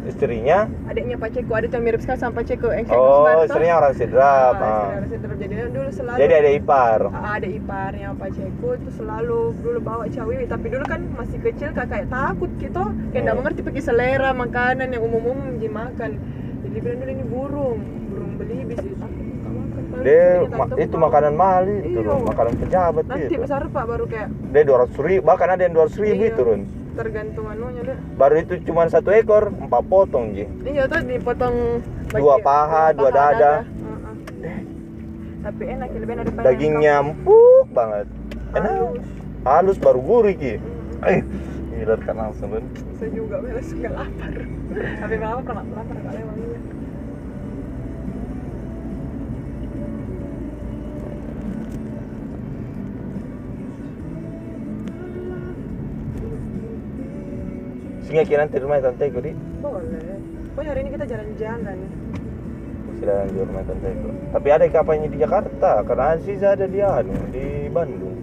istrinya 0.03 0.65
adiknya 0.85 1.15
Pak 1.15 1.29
Ceko 1.31 1.51
ada 1.53 1.67
yang 1.67 1.83
mirip 1.83 1.99
sekali 1.99 2.17
sama 2.17 2.33
Pak 2.33 2.45
Ceko 2.45 2.67
yang 2.69 2.85
Ceko 2.85 2.97
oh 2.97 3.21
Soeharto. 3.21 3.45
istrinya 3.45 3.75
orang 3.77 3.93
Sidrap 3.93 4.53
Ah, 4.53 4.63
ah. 4.63 4.85
orang 4.91 5.09
Sidrap 5.09 5.37
jadi 5.37 5.53
dulu 5.67 5.89
selalu 5.91 6.17
jadi 6.17 6.33
ada 6.35 6.49
ipar 6.51 6.99
Ah, 7.07 7.33
ada 7.35 7.47
iparnya 7.47 8.09
Pak 8.13 8.29
Ceko 8.31 8.69
itu 8.75 8.89
selalu 8.91 9.39
dulu 9.55 9.79
bawa 9.79 10.05
cawiwi 10.05 10.45
tapi 10.45 10.65
dulu 10.67 10.83
kan 10.83 11.01
masih 11.11 11.37
kecil 11.39 11.69
kakak 11.71 12.05
takut 12.07 12.49
gitu 12.57 12.83
kayak 13.09 13.23
Hmm. 13.23 13.37
mengerti 13.37 13.61
pakai 13.61 13.81
selera 13.81 14.29
makanan 14.31 14.87
yang 14.89 15.01
umum-umum 15.01 15.57
dimakan 15.57 16.11
jadi 16.61 16.77
bilang 16.79 16.97
dulu 16.97 17.11
ini 17.11 17.25
burung 17.25 17.79
burung 18.07 18.31
makan 18.33 19.83
Paling 19.91 20.03
dia 20.03 20.27
ma- 20.49 20.77
itu 20.77 20.95
makanan 20.97 21.33
mahal 21.35 21.63
itu 21.69 21.99
Iya. 21.99 22.13
Makanan 22.23 22.53
pejabat 22.57 23.03
nanti 23.05 23.25
itu 23.27 23.37
besar 23.37 23.61
pak 23.67 23.83
baru 23.85 24.05
kayak 24.05 24.27
dia 24.49 24.63
dua 24.63 24.77
ratus 24.81 24.97
ribu 24.97 25.21
bahkan 25.21 25.47
ada 25.49 25.61
yang 25.61 25.73
dua 25.73 25.83
ratus 25.85 25.99
ribu 25.99 26.21
Iya. 26.21 26.31
itu 26.31 26.41
Run. 26.41 26.61
Tergantung 27.01 27.45
anunya 27.49 27.81
deh 27.81 27.97
baru 28.13 28.35
itu 28.45 28.53
cuma 28.69 28.85
satu 28.85 29.09
ekor 29.09 29.49
empat 29.49 29.83
potong 29.89 30.37
ji. 30.37 30.45
Iya 30.61 30.85
tuh 30.85 31.01
dipotong 31.01 31.81
Dua 32.13 32.37
paha, 32.43 32.93
dua 32.93 33.09
dada. 33.09 33.65
Heeh. 33.65 34.59
tapi 35.41 35.63
enak 35.65 35.89
lebih 35.97 36.13
enak 36.13 36.25
daripada 36.29 36.45
dagingnya 36.45 36.93
empuk 37.01 37.65
banget. 37.73 38.05
Enak. 38.53 38.71
Halus. 38.77 39.07
Halus 39.41 39.77
baru 39.81 39.99
gurih 40.05 40.35
ki. 40.37 40.55
Mm. 40.61 41.09
eh 41.09 41.19
gila 41.81 41.97
kan 42.05 42.13
langsung 42.13 42.53
Run. 42.53 42.65
saya 43.01 43.09
juga 43.09 43.41
malas 43.41 43.69
nggak 43.73 43.93
lapar. 43.97 44.31
Tapi 45.01 45.15
lapar 45.17 45.41
nggak 45.41 45.65
lapar 45.73 45.95
nggak 45.97 46.13
lewat 46.13 46.60
iya. 58.11 58.27
Singgah 58.27 58.27
kira 58.27 58.41
nanti 58.43 58.59
rumah 58.59 58.83
tante 58.83 59.03
Eko 59.07 59.19
di 59.23 59.31
boleh. 59.63 60.03
Pokoknya 60.51 60.69
hari 60.75 60.79
ini 60.83 60.89
kita 60.91 61.05
jalan-jalan. 61.07 61.77
Silakan 62.99 63.27
di 63.31 63.39
rumah 63.39 63.63
tante 63.63 63.87
Eko 63.87 64.09
Tapi 64.35 64.47
ada 64.51 64.65
kapannya 64.67 65.07
di 65.09 65.17
Jakarta 65.17 65.71
Karena 65.87 66.05
Aziz 66.13 66.41
ada 66.43 66.65
di 66.67 66.79
anu 66.83 67.15
di 67.31 67.45
Bandung. 67.71 68.17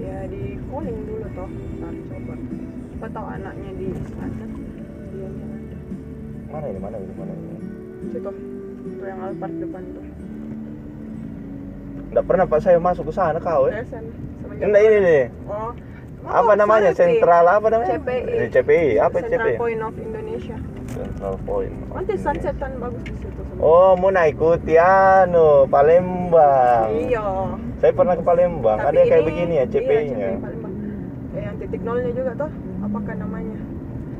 Ya 0.00 0.24
di 0.24 0.56
calling 0.72 0.98
dulu 1.04 1.26
toh 1.36 1.48
ntar 1.76 1.94
coba. 2.08 2.34
Siapa 2.88 3.06
tahu 3.12 3.26
anaknya 3.28 3.70
di 3.76 3.86
dia 3.92 5.20
yang 5.20 5.36
ada. 5.36 5.76
Mana 6.48 6.66
ini 6.72 6.80
mana 6.80 6.96
ini 6.96 7.12
mana 7.12 7.32
ini? 7.36 7.56
Situ 8.08 8.30
tuh 8.88 9.04
yang 9.04 9.20
Alphard 9.20 9.54
depan 9.60 9.84
tuh. 9.92 10.04
Nggak 12.08 12.24
pernah 12.24 12.44
pak 12.48 12.60
saya 12.64 12.80
masuk 12.80 13.12
ke 13.12 13.20
sana 13.20 13.36
kau 13.36 13.68
ya 13.68 13.84
Enggak 14.58 14.80
ini 14.80 14.98
nih 15.04 15.24
oh 15.46 15.70
Apa 16.20 16.40
Oh, 16.44 16.56
namanya? 16.56 16.90
sorry, 16.90 17.14
Pi. 17.14 17.20
Sentral 17.20 17.44
apa 17.46 17.66
namanya? 17.68 17.94
CPI. 17.96 18.22
Eh, 18.26 18.48
CPI. 18.48 18.88
Apa 18.98 19.16
Central 19.18 19.46
CPI? 19.46 19.56
Point 19.56 19.80
of 19.80 19.94
Indonesia 19.96 20.56
Central 20.88 21.34
Point. 21.44 21.74
nanti 21.88 22.14
sunsetan 22.16 22.70
bagus 22.76 23.02
di 23.04 23.14
situ 23.14 23.40
semua 23.44 23.60
Oh, 23.60 23.92
mau 23.94 24.10
naik 24.10 24.34
anu 24.74 25.48
Palembang. 25.66 26.88
iya 26.90 27.26
Saya 27.78 27.92
pernah 27.92 28.14
ke 28.14 28.24
Palembang. 28.24 28.76
Tapi 28.76 28.88
ada 28.88 28.96
yang 28.96 29.08
kayak 29.08 29.20
ini- 29.20 29.28
begini 29.28 29.52
ya 29.52 29.58
iya, 29.58 29.64
CPI-nya. 29.68 30.30
CPI. 30.32 30.66
Eh, 31.30 31.42
yang 31.44 31.56
titik 31.56 31.80
nolnya 31.82 32.10
juga 32.10 32.32
toh 32.36 32.50
apakah 32.80 33.14
namanya 33.14 33.58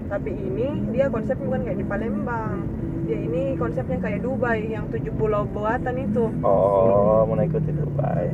tapi 0.09 0.31
ini 0.31 0.67
dia 0.89 1.05
konsepnya 1.07 1.45
bukan 1.45 1.61
kayak 1.63 1.79
di 1.79 1.87
Palembang 1.87 2.57
dia 3.05 3.19
ini 3.19 3.43
konsepnya 3.55 3.99
kayak 3.99 4.21
Dubai 4.23 4.61
yang 4.67 4.89
tujuh 4.89 5.13
pulau 5.13 5.45
buatan 5.47 5.95
itu 5.99 6.25
Oh, 6.41 7.25
mau 7.25 7.35
naik 7.35 7.51
ikuti 7.51 7.73
Dubai. 7.73 8.29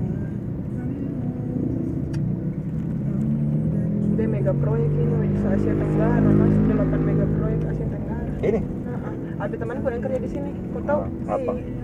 Dia 4.14 4.27
mega 4.27 4.53
proyek 4.55 4.90
ini 4.92 5.05
di 5.29 5.38
Asia 5.40 5.72
Tenggara 5.72 6.31
masuk 6.31 6.62
8 6.64 7.00
mega 7.00 7.27
proyek 7.33 7.61
Asia 7.64 7.87
Tenggara 7.87 8.22
Ini. 8.40 8.61
Nah, 8.61 8.98
ada 9.40 9.55
temanku 9.55 9.87
yang 9.87 10.00
kerja 10.00 10.18
di 10.18 10.29
sini 10.29 10.50
kau 10.70 10.83
tahu 10.83 11.00
Ah, 11.24 11.35
apa? 11.35 11.53
si- 11.53 11.83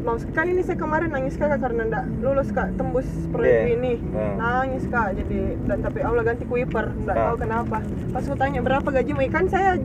mau 0.00 0.16
sekali 0.16 0.48
ini 0.50 0.62
saya 0.62 0.76
kemarin 0.76 1.08
nangis 1.08 1.32
kakak 1.34 1.60
karena 1.60 1.82
ndak 1.86 2.04
lulus 2.20 2.48
kak 2.50 2.68
tembus 2.74 3.04
proyek 3.28 3.56
Iya. 3.58 3.72
ini 3.74 3.92
Hmm. 4.06 4.34
nangis 4.36 4.84
kak 4.86 5.08
jadi 5.14 5.38
dan 5.62 5.78
tapi 5.80 5.98
Allah 5.98 6.22
ganti 6.22 6.44
kuiper 6.44 6.92
ndak 6.98 7.14
Ah. 7.14 7.24
tahu 7.26 7.36
kenapa 7.38 7.78
pas 8.10 8.22
aku 8.22 8.36
tanya 8.36 8.60
berapa 8.60 8.84
gajimu 8.86 9.20
ikan 9.24 9.46
saya 9.46 9.80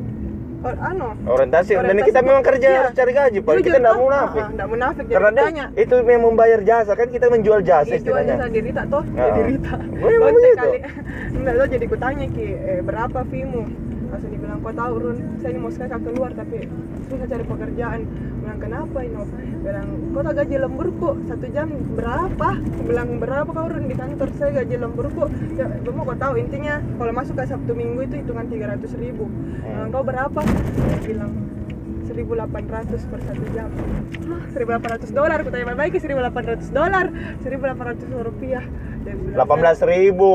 or, 0.59 0.73
anu 0.77 1.07
Orientasi. 1.25 1.71
Dan 1.71 1.81
Orientasi 1.81 2.07
kita 2.07 2.19
memang 2.21 2.43
kerja 2.43 2.67
Iya. 2.67 2.77
harus 2.81 2.93
cari 2.93 3.11
gaji, 3.13 3.37
Pak. 3.39 3.53
Kita 3.59 3.77
enggak 3.77 3.93
toh, 3.93 4.01
munafik. 4.01 4.41
ah, 4.41 4.49
ndak 4.49 4.67
munafik 4.67 5.03
jadi 5.03 5.15
Karena 5.15 5.41
dia- 5.45 5.69
itu 5.77 5.95
memang 6.01 6.23
membayar 6.29 6.59
jasa 6.61 6.91
kan 6.93 7.07
kita 7.07 7.25
menjual 7.27 7.59
jasa 7.61 7.89
Iya, 7.89 7.99
jual 8.01 8.21
jasa 8.21 8.45
dirita 8.47 8.81
toh, 8.85 9.03
Ah. 9.09 9.17
ya 9.17 9.31
dirita. 9.37 9.73
Oh, 9.79 10.09
emang 10.09 10.33
begitu? 10.33 10.57
kali. 10.57 10.79
Enggak 11.37 11.53
tahu 11.55 11.67
jadi 11.69 11.85
kutanya 11.87 12.25
ki, 12.27 12.45
eh, 12.49 12.79
berapa 12.81 13.19
fee-mu? 13.25 13.63
Langsung 14.09 14.31
dibilang, 14.33 14.59
kau 14.65 14.73
tahu 14.73 14.93
Run, 14.97 15.17
saya 15.37 15.49
ini 15.53 15.59
mau 15.61 15.69
sekali 15.69 15.89
keluar 16.01 16.31
tapi 16.33 16.65
susah 17.05 17.27
cari 17.29 17.43
pekerjaan. 17.45 17.99
Bilang 18.41 18.59
kenapa 18.59 18.97
ini? 19.05 19.17
Bilang, 19.61 19.87
kau 20.11 20.21
tahu 20.25 20.33
gaji 20.33 20.55
lemburku 20.57 21.09
satu 21.29 21.45
jam 21.53 21.67
berapa? 21.93 22.49
Bilang 22.89 23.09
berapa 23.21 23.49
kau 23.53 23.69
Run 23.69 23.85
di 23.85 23.95
kantor 23.95 24.29
saya 24.41 24.51
gaji 24.65 24.75
lemburku? 24.81 25.29
Ya, 25.53 25.69
kamu 25.69 26.01
kau 26.09 26.17
tahu 26.17 26.33
intinya 26.41 26.81
kalau 26.97 27.13
masuk 27.13 27.37
ke 27.37 27.43
Sabtu 27.45 27.71
Minggu 27.77 28.09
itu 28.09 28.15
hitungan 28.17 28.49
300 28.49 28.97
ribu. 28.97 29.29
Hmm. 29.61 29.93
kau 29.93 30.01
berapa? 30.01 30.41
Dia 30.41 30.99
bilang 31.05 31.31
1800 32.09 33.05
per 33.05 33.19
satu 33.21 33.45
jam. 33.53 33.69
Hah, 34.25 34.43
1800 34.57 35.13
dolar. 35.13 35.37
Aku 35.45 35.53
tanya 35.53 35.77
baik 35.77 36.01
1800 36.01 36.73
dolar. 36.73 37.05
1800 37.45 38.25
rupiah. 38.25 38.65
Dia 39.05 39.13
bilang, 39.13 39.45
18 39.45 39.85
ribu. 39.85 40.33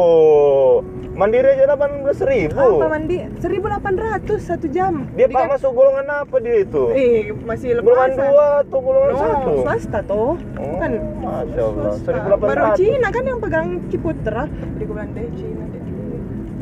Mandiri 1.15 1.47
aja 1.49 1.71
18 1.71 2.03
ribu. 2.27 2.59
Apa 2.59 2.87
mandi? 2.91 3.23
1800 3.39 4.35
satu 4.43 4.67
jam. 4.67 5.07
Dia 5.15 5.25
Jadi 5.25 5.33
pak 5.33 5.41
kan- 5.41 5.51
masuk 5.55 5.71
golongan 5.71 6.07
apa 6.11 6.37
dia 6.39 6.57
itu? 6.61 6.83
Eh, 6.91 7.31
masih 7.41 7.69
golongan 7.79 8.11
lepasan. 8.11 8.27
dua 8.27 8.47
atau 8.61 8.79
golongan 8.81 9.09
No, 9.09 9.21
satu? 9.21 9.53
swasta 9.63 9.99
toh. 10.03 10.35
Oh, 10.35 10.75
kan 10.77 10.93
Masya 11.17 11.63
Allah. 11.63 11.83
swasta. 11.95 12.11
1800. 12.11 12.51
Baru 12.51 12.65
Cina 12.75 13.09
kan 13.09 13.23
yang 13.23 13.39
pegang 13.39 13.69
Ciputra. 13.87 14.43
Jadi 14.51 14.83
gue 14.83 14.91
bilang 14.93 15.11
deh 15.15 15.27
Cina 15.33 15.65
deh. 15.65 15.83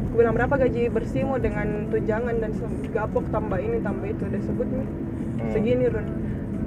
Gue 0.05 0.19
bilang 0.19 0.35
berapa 0.37 0.55
gaji 0.59 0.83
bersihmu 0.91 1.35
dengan 1.39 1.69
tunjangan 1.89 2.35
dan 2.37 2.51
gapok 2.87 3.25
tambah 3.27 3.57
ini 3.57 3.81
tambah 3.81 4.07
itu 4.07 4.23
udah 4.23 4.41
sebut 4.43 4.69
nih. 4.69 4.85
Hmm. 4.85 5.51
Segini 5.51 5.87
Run. 5.89 6.07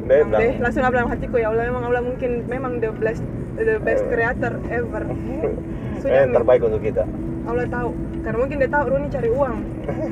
Bilang, 0.05 0.29
deh, 0.31 0.53
langsung 0.57 0.81
bilang 0.83 1.07
hatiku 1.07 1.37
ya 1.37 1.49
Allah 1.49 1.65
memang 1.65 1.83
Allah 1.83 2.01
mungkin 2.01 2.45
memang 2.45 2.77
the 2.77 2.89
best 2.95 3.21
the 3.55 3.77
best 3.79 4.01
Eh. 4.01 4.09
creator 4.09 4.57
ever. 4.67 5.05
eh, 5.45 5.53
Sudah 5.97 6.17
yang 6.19 6.33
terbaik 6.33 6.61
untuk 6.61 6.81
kita. 6.81 7.05
Allah 7.45 7.65
tahu 7.69 7.89
karena 8.25 8.37
mungkin 8.41 8.57
dia 8.57 8.69
tahu 8.69 8.83
Runi 8.89 9.07
cari 9.07 9.29
uang 9.29 9.57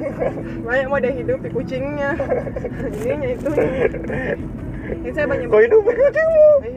banyak 0.68 0.86
mau 0.86 1.00
dia 1.02 1.12
hidupi 1.12 1.48
kucingnya 1.50 2.10
ininya 3.02 3.30
itu 3.34 3.50
ini 4.84 5.10
saya 5.12 5.26
banyak 5.26 5.48
Kau 5.48 5.64
hidup 5.64 5.80
kucingmu. 5.82 6.48
eh 6.62 6.74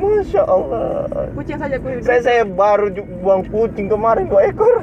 Masya 0.00 0.42
Allah. 0.42 1.04
kucing 1.36 1.58
saja 1.60 1.76
aku 1.76 1.86
hidup 1.92 2.02
Saya 2.02 2.20
saya 2.20 2.42
baru 2.42 2.90
buang 3.20 3.44
kucing 3.46 3.86
kemarin 3.86 4.26
dua 4.26 4.48
ekor. 4.48 4.72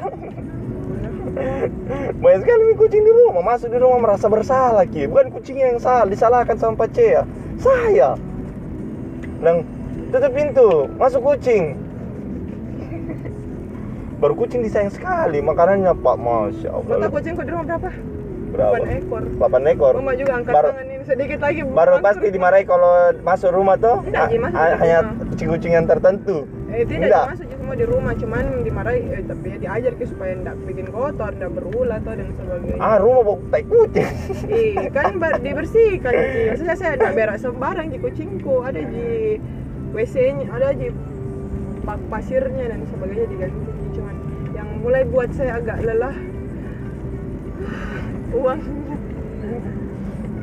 Banyak 2.20 2.40
sekali 2.42 2.62
nih 2.68 2.76
kucing 2.76 3.02
di 3.02 3.12
rumah. 3.12 3.42
Masuk 3.42 3.70
di 3.70 3.78
rumah 3.78 3.98
merasa 4.00 4.26
bersalah 4.26 4.84
ki. 4.84 5.06
Bukan 5.06 5.30
kucingnya 5.30 5.72
yang 5.72 5.80
salah, 5.80 6.06
disalahkan 6.06 6.56
sama 6.58 6.74
Pak 6.76 6.90
Cea. 6.92 7.22
Saya. 7.56 8.14
Bilang 9.38 9.64
tutup 10.10 10.32
pintu, 10.34 10.68
masuk 10.94 11.22
kucing. 11.22 11.74
Baru 14.20 14.36
kucing 14.36 14.60
disayang 14.60 14.92
sekali 14.92 15.40
makanannya 15.40 15.96
Pak, 15.96 16.16
masya 16.16 16.68
Allah. 16.70 17.08
kucingku 17.08 17.40
di 17.40 17.50
rumah 17.50 17.66
berapa? 17.66 17.88
Berapa? 18.50 18.76
8 18.76 18.98
ekor. 18.98 19.22
8 19.38 19.72
ekor. 19.72 19.92
Mama 19.96 20.12
juga 20.12 20.32
angkat 20.36 20.52
Baru- 20.52 20.72
tangan 20.74 20.86
ini 20.86 21.04
sedikit 21.06 21.38
lagi. 21.40 21.60
Baru 21.64 21.94
pasti 21.98 22.26
dimarahi 22.28 22.64
kalau 22.66 22.92
masuk 23.22 23.50
rumah 23.50 23.78
tuh. 23.78 24.04
Tidak, 24.04 24.26
masuk 24.36 24.58
hanya 24.76 24.98
kucing-kucing 25.24 25.72
yang 25.72 25.86
tertentu. 25.86 26.44
Eh 26.68 26.84
tidak 26.84 27.08
Enggak. 27.08 27.24
masuk 27.32 27.46
semua 27.48 27.74
di 27.74 27.86
rumah, 27.86 28.12
cuman 28.12 28.44
dimarahi 28.60 29.00
eh, 29.08 29.22
tapi 29.24 29.46
ya 29.46 29.56
diajar 29.56 29.92
ke 29.94 30.04
supaya 30.04 30.32
enggak 30.34 30.56
bikin 30.66 30.86
kotor, 30.86 31.30
enggak 31.32 31.50
berulah 31.50 31.96
atau 31.96 32.12
dan 32.12 32.28
sebagainya. 32.34 32.78
Ah, 32.78 32.96
rumah 32.98 33.22
bau 33.24 33.36
tai 33.48 33.62
kucing. 33.64 34.10
Ih, 34.50 34.74
kan 34.98 35.16
bar- 35.16 35.40
dibersihkan 35.40 36.12
Ji. 36.12 36.40
Maksudnya 36.50 36.76
saya 36.76 36.92
enggak 36.94 37.12
berak 37.14 37.36
sembarang 37.38 37.88
di 37.88 37.98
kucingku. 37.98 38.54
Ada 38.60 38.80
di 38.82 39.38
WC-nya, 39.90 40.44
ada 40.50 40.68
di 40.70 40.90
pa- 41.80 42.02
pasirnya 42.10 42.66
dan 42.66 42.82
sebagainya 42.84 43.26
diganti. 43.30 43.70
Cuman 43.90 44.16
yang 44.50 44.68
mulai 44.78 45.02
buat 45.04 45.30
saya 45.30 45.56
agak 45.56 45.78
lelah 45.80 46.16
uang. 48.36 48.60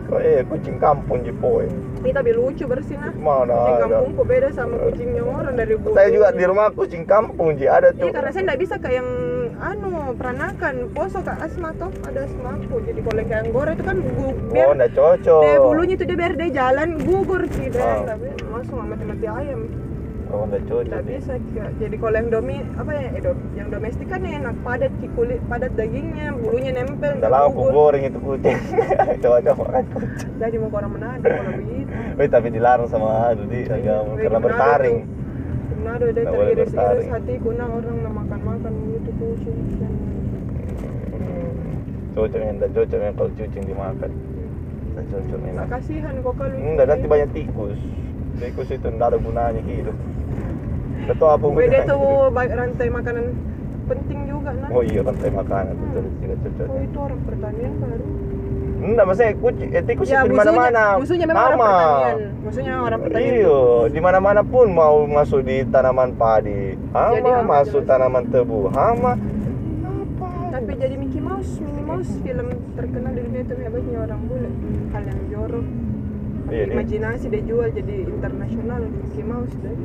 Kok 0.08 0.24
eh 0.24 0.40
kucing 0.42 0.78
kampung 0.78 1.20
Jipoy. 1.20 1.68
Ini 1.98 2.16
tapi 2.16 2.32
lucu 2.32 2.64
bersih 2.64 2.96
nah. 2.96 3.12
Mana 3.12 3.52
Kucing 3.52 3.76
ada. 3.76 3.86
kampungku 3.92 4.24
beda 4.24 4.48
sama 4.52 4.76
kucingnya 4.80 5.20
orang 5.22 5.56
dari 5.56 5.76
bulu. 5.76 5.92
Saya 5.92 6.10
juga 6.10 6.28
di 6.32 6.44
rumah 6.44 6.68
kucing 6.72 7.04
kampung 7.04 7.48
Ji 7.54 7.68
ada 7.68 7.92
tuh. 7.92 8.08
Iya 8.08 8.16
karena 8.16 8.32
saya 8.32 8.44
nggak 8.46 8.62
bisa 8.62 8.76
kayak 8.78 8.96
yang 8.96 9.10
anu 9.58 9.90
peranakan 10.14 10.76
poso 10.94 11.20
kak 11.20 11.42
asma 11.42 11.74
toh 11.74 11.90
ada 12.06 12.24
asma 12.24 12.56
aku 12.56 12.78
jadi 12.80 13.00
kalau 13.02 13.18
yang 13.18 13.28
kayak 13.28 13.42
anggora 13.44 13.72
itu 13.74 13.84
kan 13.84 13.98
gu, 13.98 14.28
biar 14.48 14.64
Oh, 14.64 14.72
enggak 14.72 14.92
cocok. 14.94 15.42
deh 15.42 15.58
bulunya 15.60 15.96
itu 15.98 16.06
dia 16.06 16.16
biar 16.16 16.34
dia 16.38 16.50
jalan 16.54 16.90
gugur 17.02 17.42
sih 17.50 17.68
deh 17.68 17.82
Ah. 17.82 18.06
tapi 18.06 18.28
langsung 18.46 18.78
mati 18.80 19.04
mati 19.04 19.26
ayam 19.26 19.60
Oh, 20.28 20.44
enggak 20.44 20.64
cocok. 20.66 20.92
nggak 20.92 21.06
bisa 21.06 21.34
Kak. 21.50 21.70
jadi 21.78 21.96
kalau 21.96 22.16
yang 22.16 22.30
domi 22.30 22.56
apa 22.76 22.92
ya 22.92 23.08
eh, 23.10 23.22
dom- 23.22 23.48
yang 23.54 23.68
domestik 23.70 24.06
kan 24.06 24.20
enak 24.20 24.56
padat 24.60 24.92
kulit 25.10 25.40
padat 25.48 25.72
dagingnya 25.74 26.36
bulunya 26.36 26.72
nempel 26.74 27.16
nggak 27.16 27.28
lama 27.28 27.48
aku 27.48 27.62
goreng 27.70 28.04
itu 28.04 28.20
kucing. 28.20 28.60
Coba-coba 29.24 29.64
makan 29.72 29.86
kucing. 29.90 30.30
jadi 30.36 30.56
mau 30.58 30.70
orang 30.70 30.92
Manado 30.92 31.24
kalau 31.24 31.54
begitu 31.56 31.92
Wih, 32.14 32.28
tapi 32.28 32.48
dilarang 32.50 32.88
sama 32.88 33.08
aduh 33.30 33.46
di 33.46 33.60
agama 33.66 34.10
Wih, 34.12 34.22
karena 34.22 34.40
bertaring. 34.42 34.98
tuh. 35.00 35.16
Manado 35.78 36.06
deh 36.06 36.14
Nggak 36.18 36.34
teriris-iris 36.36 37.08
hatiku 37.08 37.50
nah 37.54 37.68
orang 37.70 37.96
nak 37.98 38.14
makan 38.18 38.40
makan 38.44 38.72
gitu 38.92 39.12
kucing 39.16 39.58
Hmm. 41.10 41.52
Cocok 42.14 42.36
yang 42.38 42.56
enggak 42.58 42.72
cocok 42.74 43.00
yang 43.00 43.16
kalau 43.16 43.32
kucing 43.32 43.64
dimakan. 43.64 44.12
Cocok 45.08 45.38
Nggak 45.40 45.54
enak. 45.56 45.66
kasihan 45.72 46.14
kok 46.18 46.34
kalau 46.36 46.52
Enggak 46.54 46.88
nanti 46.90 47.06
banyak 47.06 47.30
tikus. 47.32 47.80
Tikus 48.36 48.70
itu 48.70 48.88
enggak 48.88 49.08
ada 49.08 49.18
gunanya 49.18 49.62
hidup. 49.64 49.96
Betul 51.08 51.28
apa 51.28 51.46
Beda 51.48 51.82
baik 52.30 52.52
rantai 52.52 52.88
makanan 52.92 53.26
penting 53.88 54.20
juga 54.28 54.52
nah. 54.52 54.68
Oh 54.70 54.84
iya 54.84 55.00
rantai 55.00 55.30
makanan 55.32 55.74
betul 55.80 56.04
tidak 56.20 56.38
cocok. 56.44 56.68
Oh 56.68 56.80
itu 56.80 56.98
orang 57.00 57.22
pertanian 57.24 57.74
baru. 57.80 58.06
Enggak 58.78 59.06
maksudnya 59.10 59.34
kucing, 59.42 59.70
eh, 59.74 59.84
tikus 59.84 60.06
Ya 60.06 60.22
itu 60.22 60.30
di 60.30 60.38
mana-mana. 60.38 60.84
musuhnya 61.02 61.26
memang 61.26 61.42
orang 61.42 61.58
Hama. 61.58 61.74
pertanian. 61.74 62.20
Musuhnya 62.46 62.74
orang 62.78 63.00
pertanian. 63.02 63.34
Iya, 63.34 63.60
di 63.90 64.00
mana-mana 64.00 64.42
pun 64.46 64.68
mau 64.70 64.98
masuk 65.04 65.42
di 65.42 65.58
tanaman 65.66 66.10
padi, 66.14 66.78
hama, 66.94 67.16
Jadi 67.18 67.30
masuk 67.44 67.82
jelas. 67.82 67.90
tanaman 67.90 68.24
tebu, 68.30 68.60
hama. 68.70 69.14
Tapi 70.48 70.72
jadi 70.74 70.96
Mickey 70.96 71.22
Mouse, 71.22 71.58
Minnie 71.58 71.86
Mouse 71.86 72.12
film 72.22 72.48
terkenal 72.74 73.12
di 73.14 73.22
dunia 73.22 73.42
itu 73.42 73.54
hebatnya 73.58 73.98
orang 74.00 74.22
bule. 74.26 74.50
Hal 74.90 75.04
yang 75.06 75.22
jorok. 75.28 75.66
Iya, 76.48 76.64
Imajinasi 76.72 77.26
dia 77.28 77.42
jual 77.44 77.68
jadi 77.74 77.96
internasional 78.08 78.82
Mickey 78.86 79.24
Mouse 79.26 79.56
deh. 79.60 79.76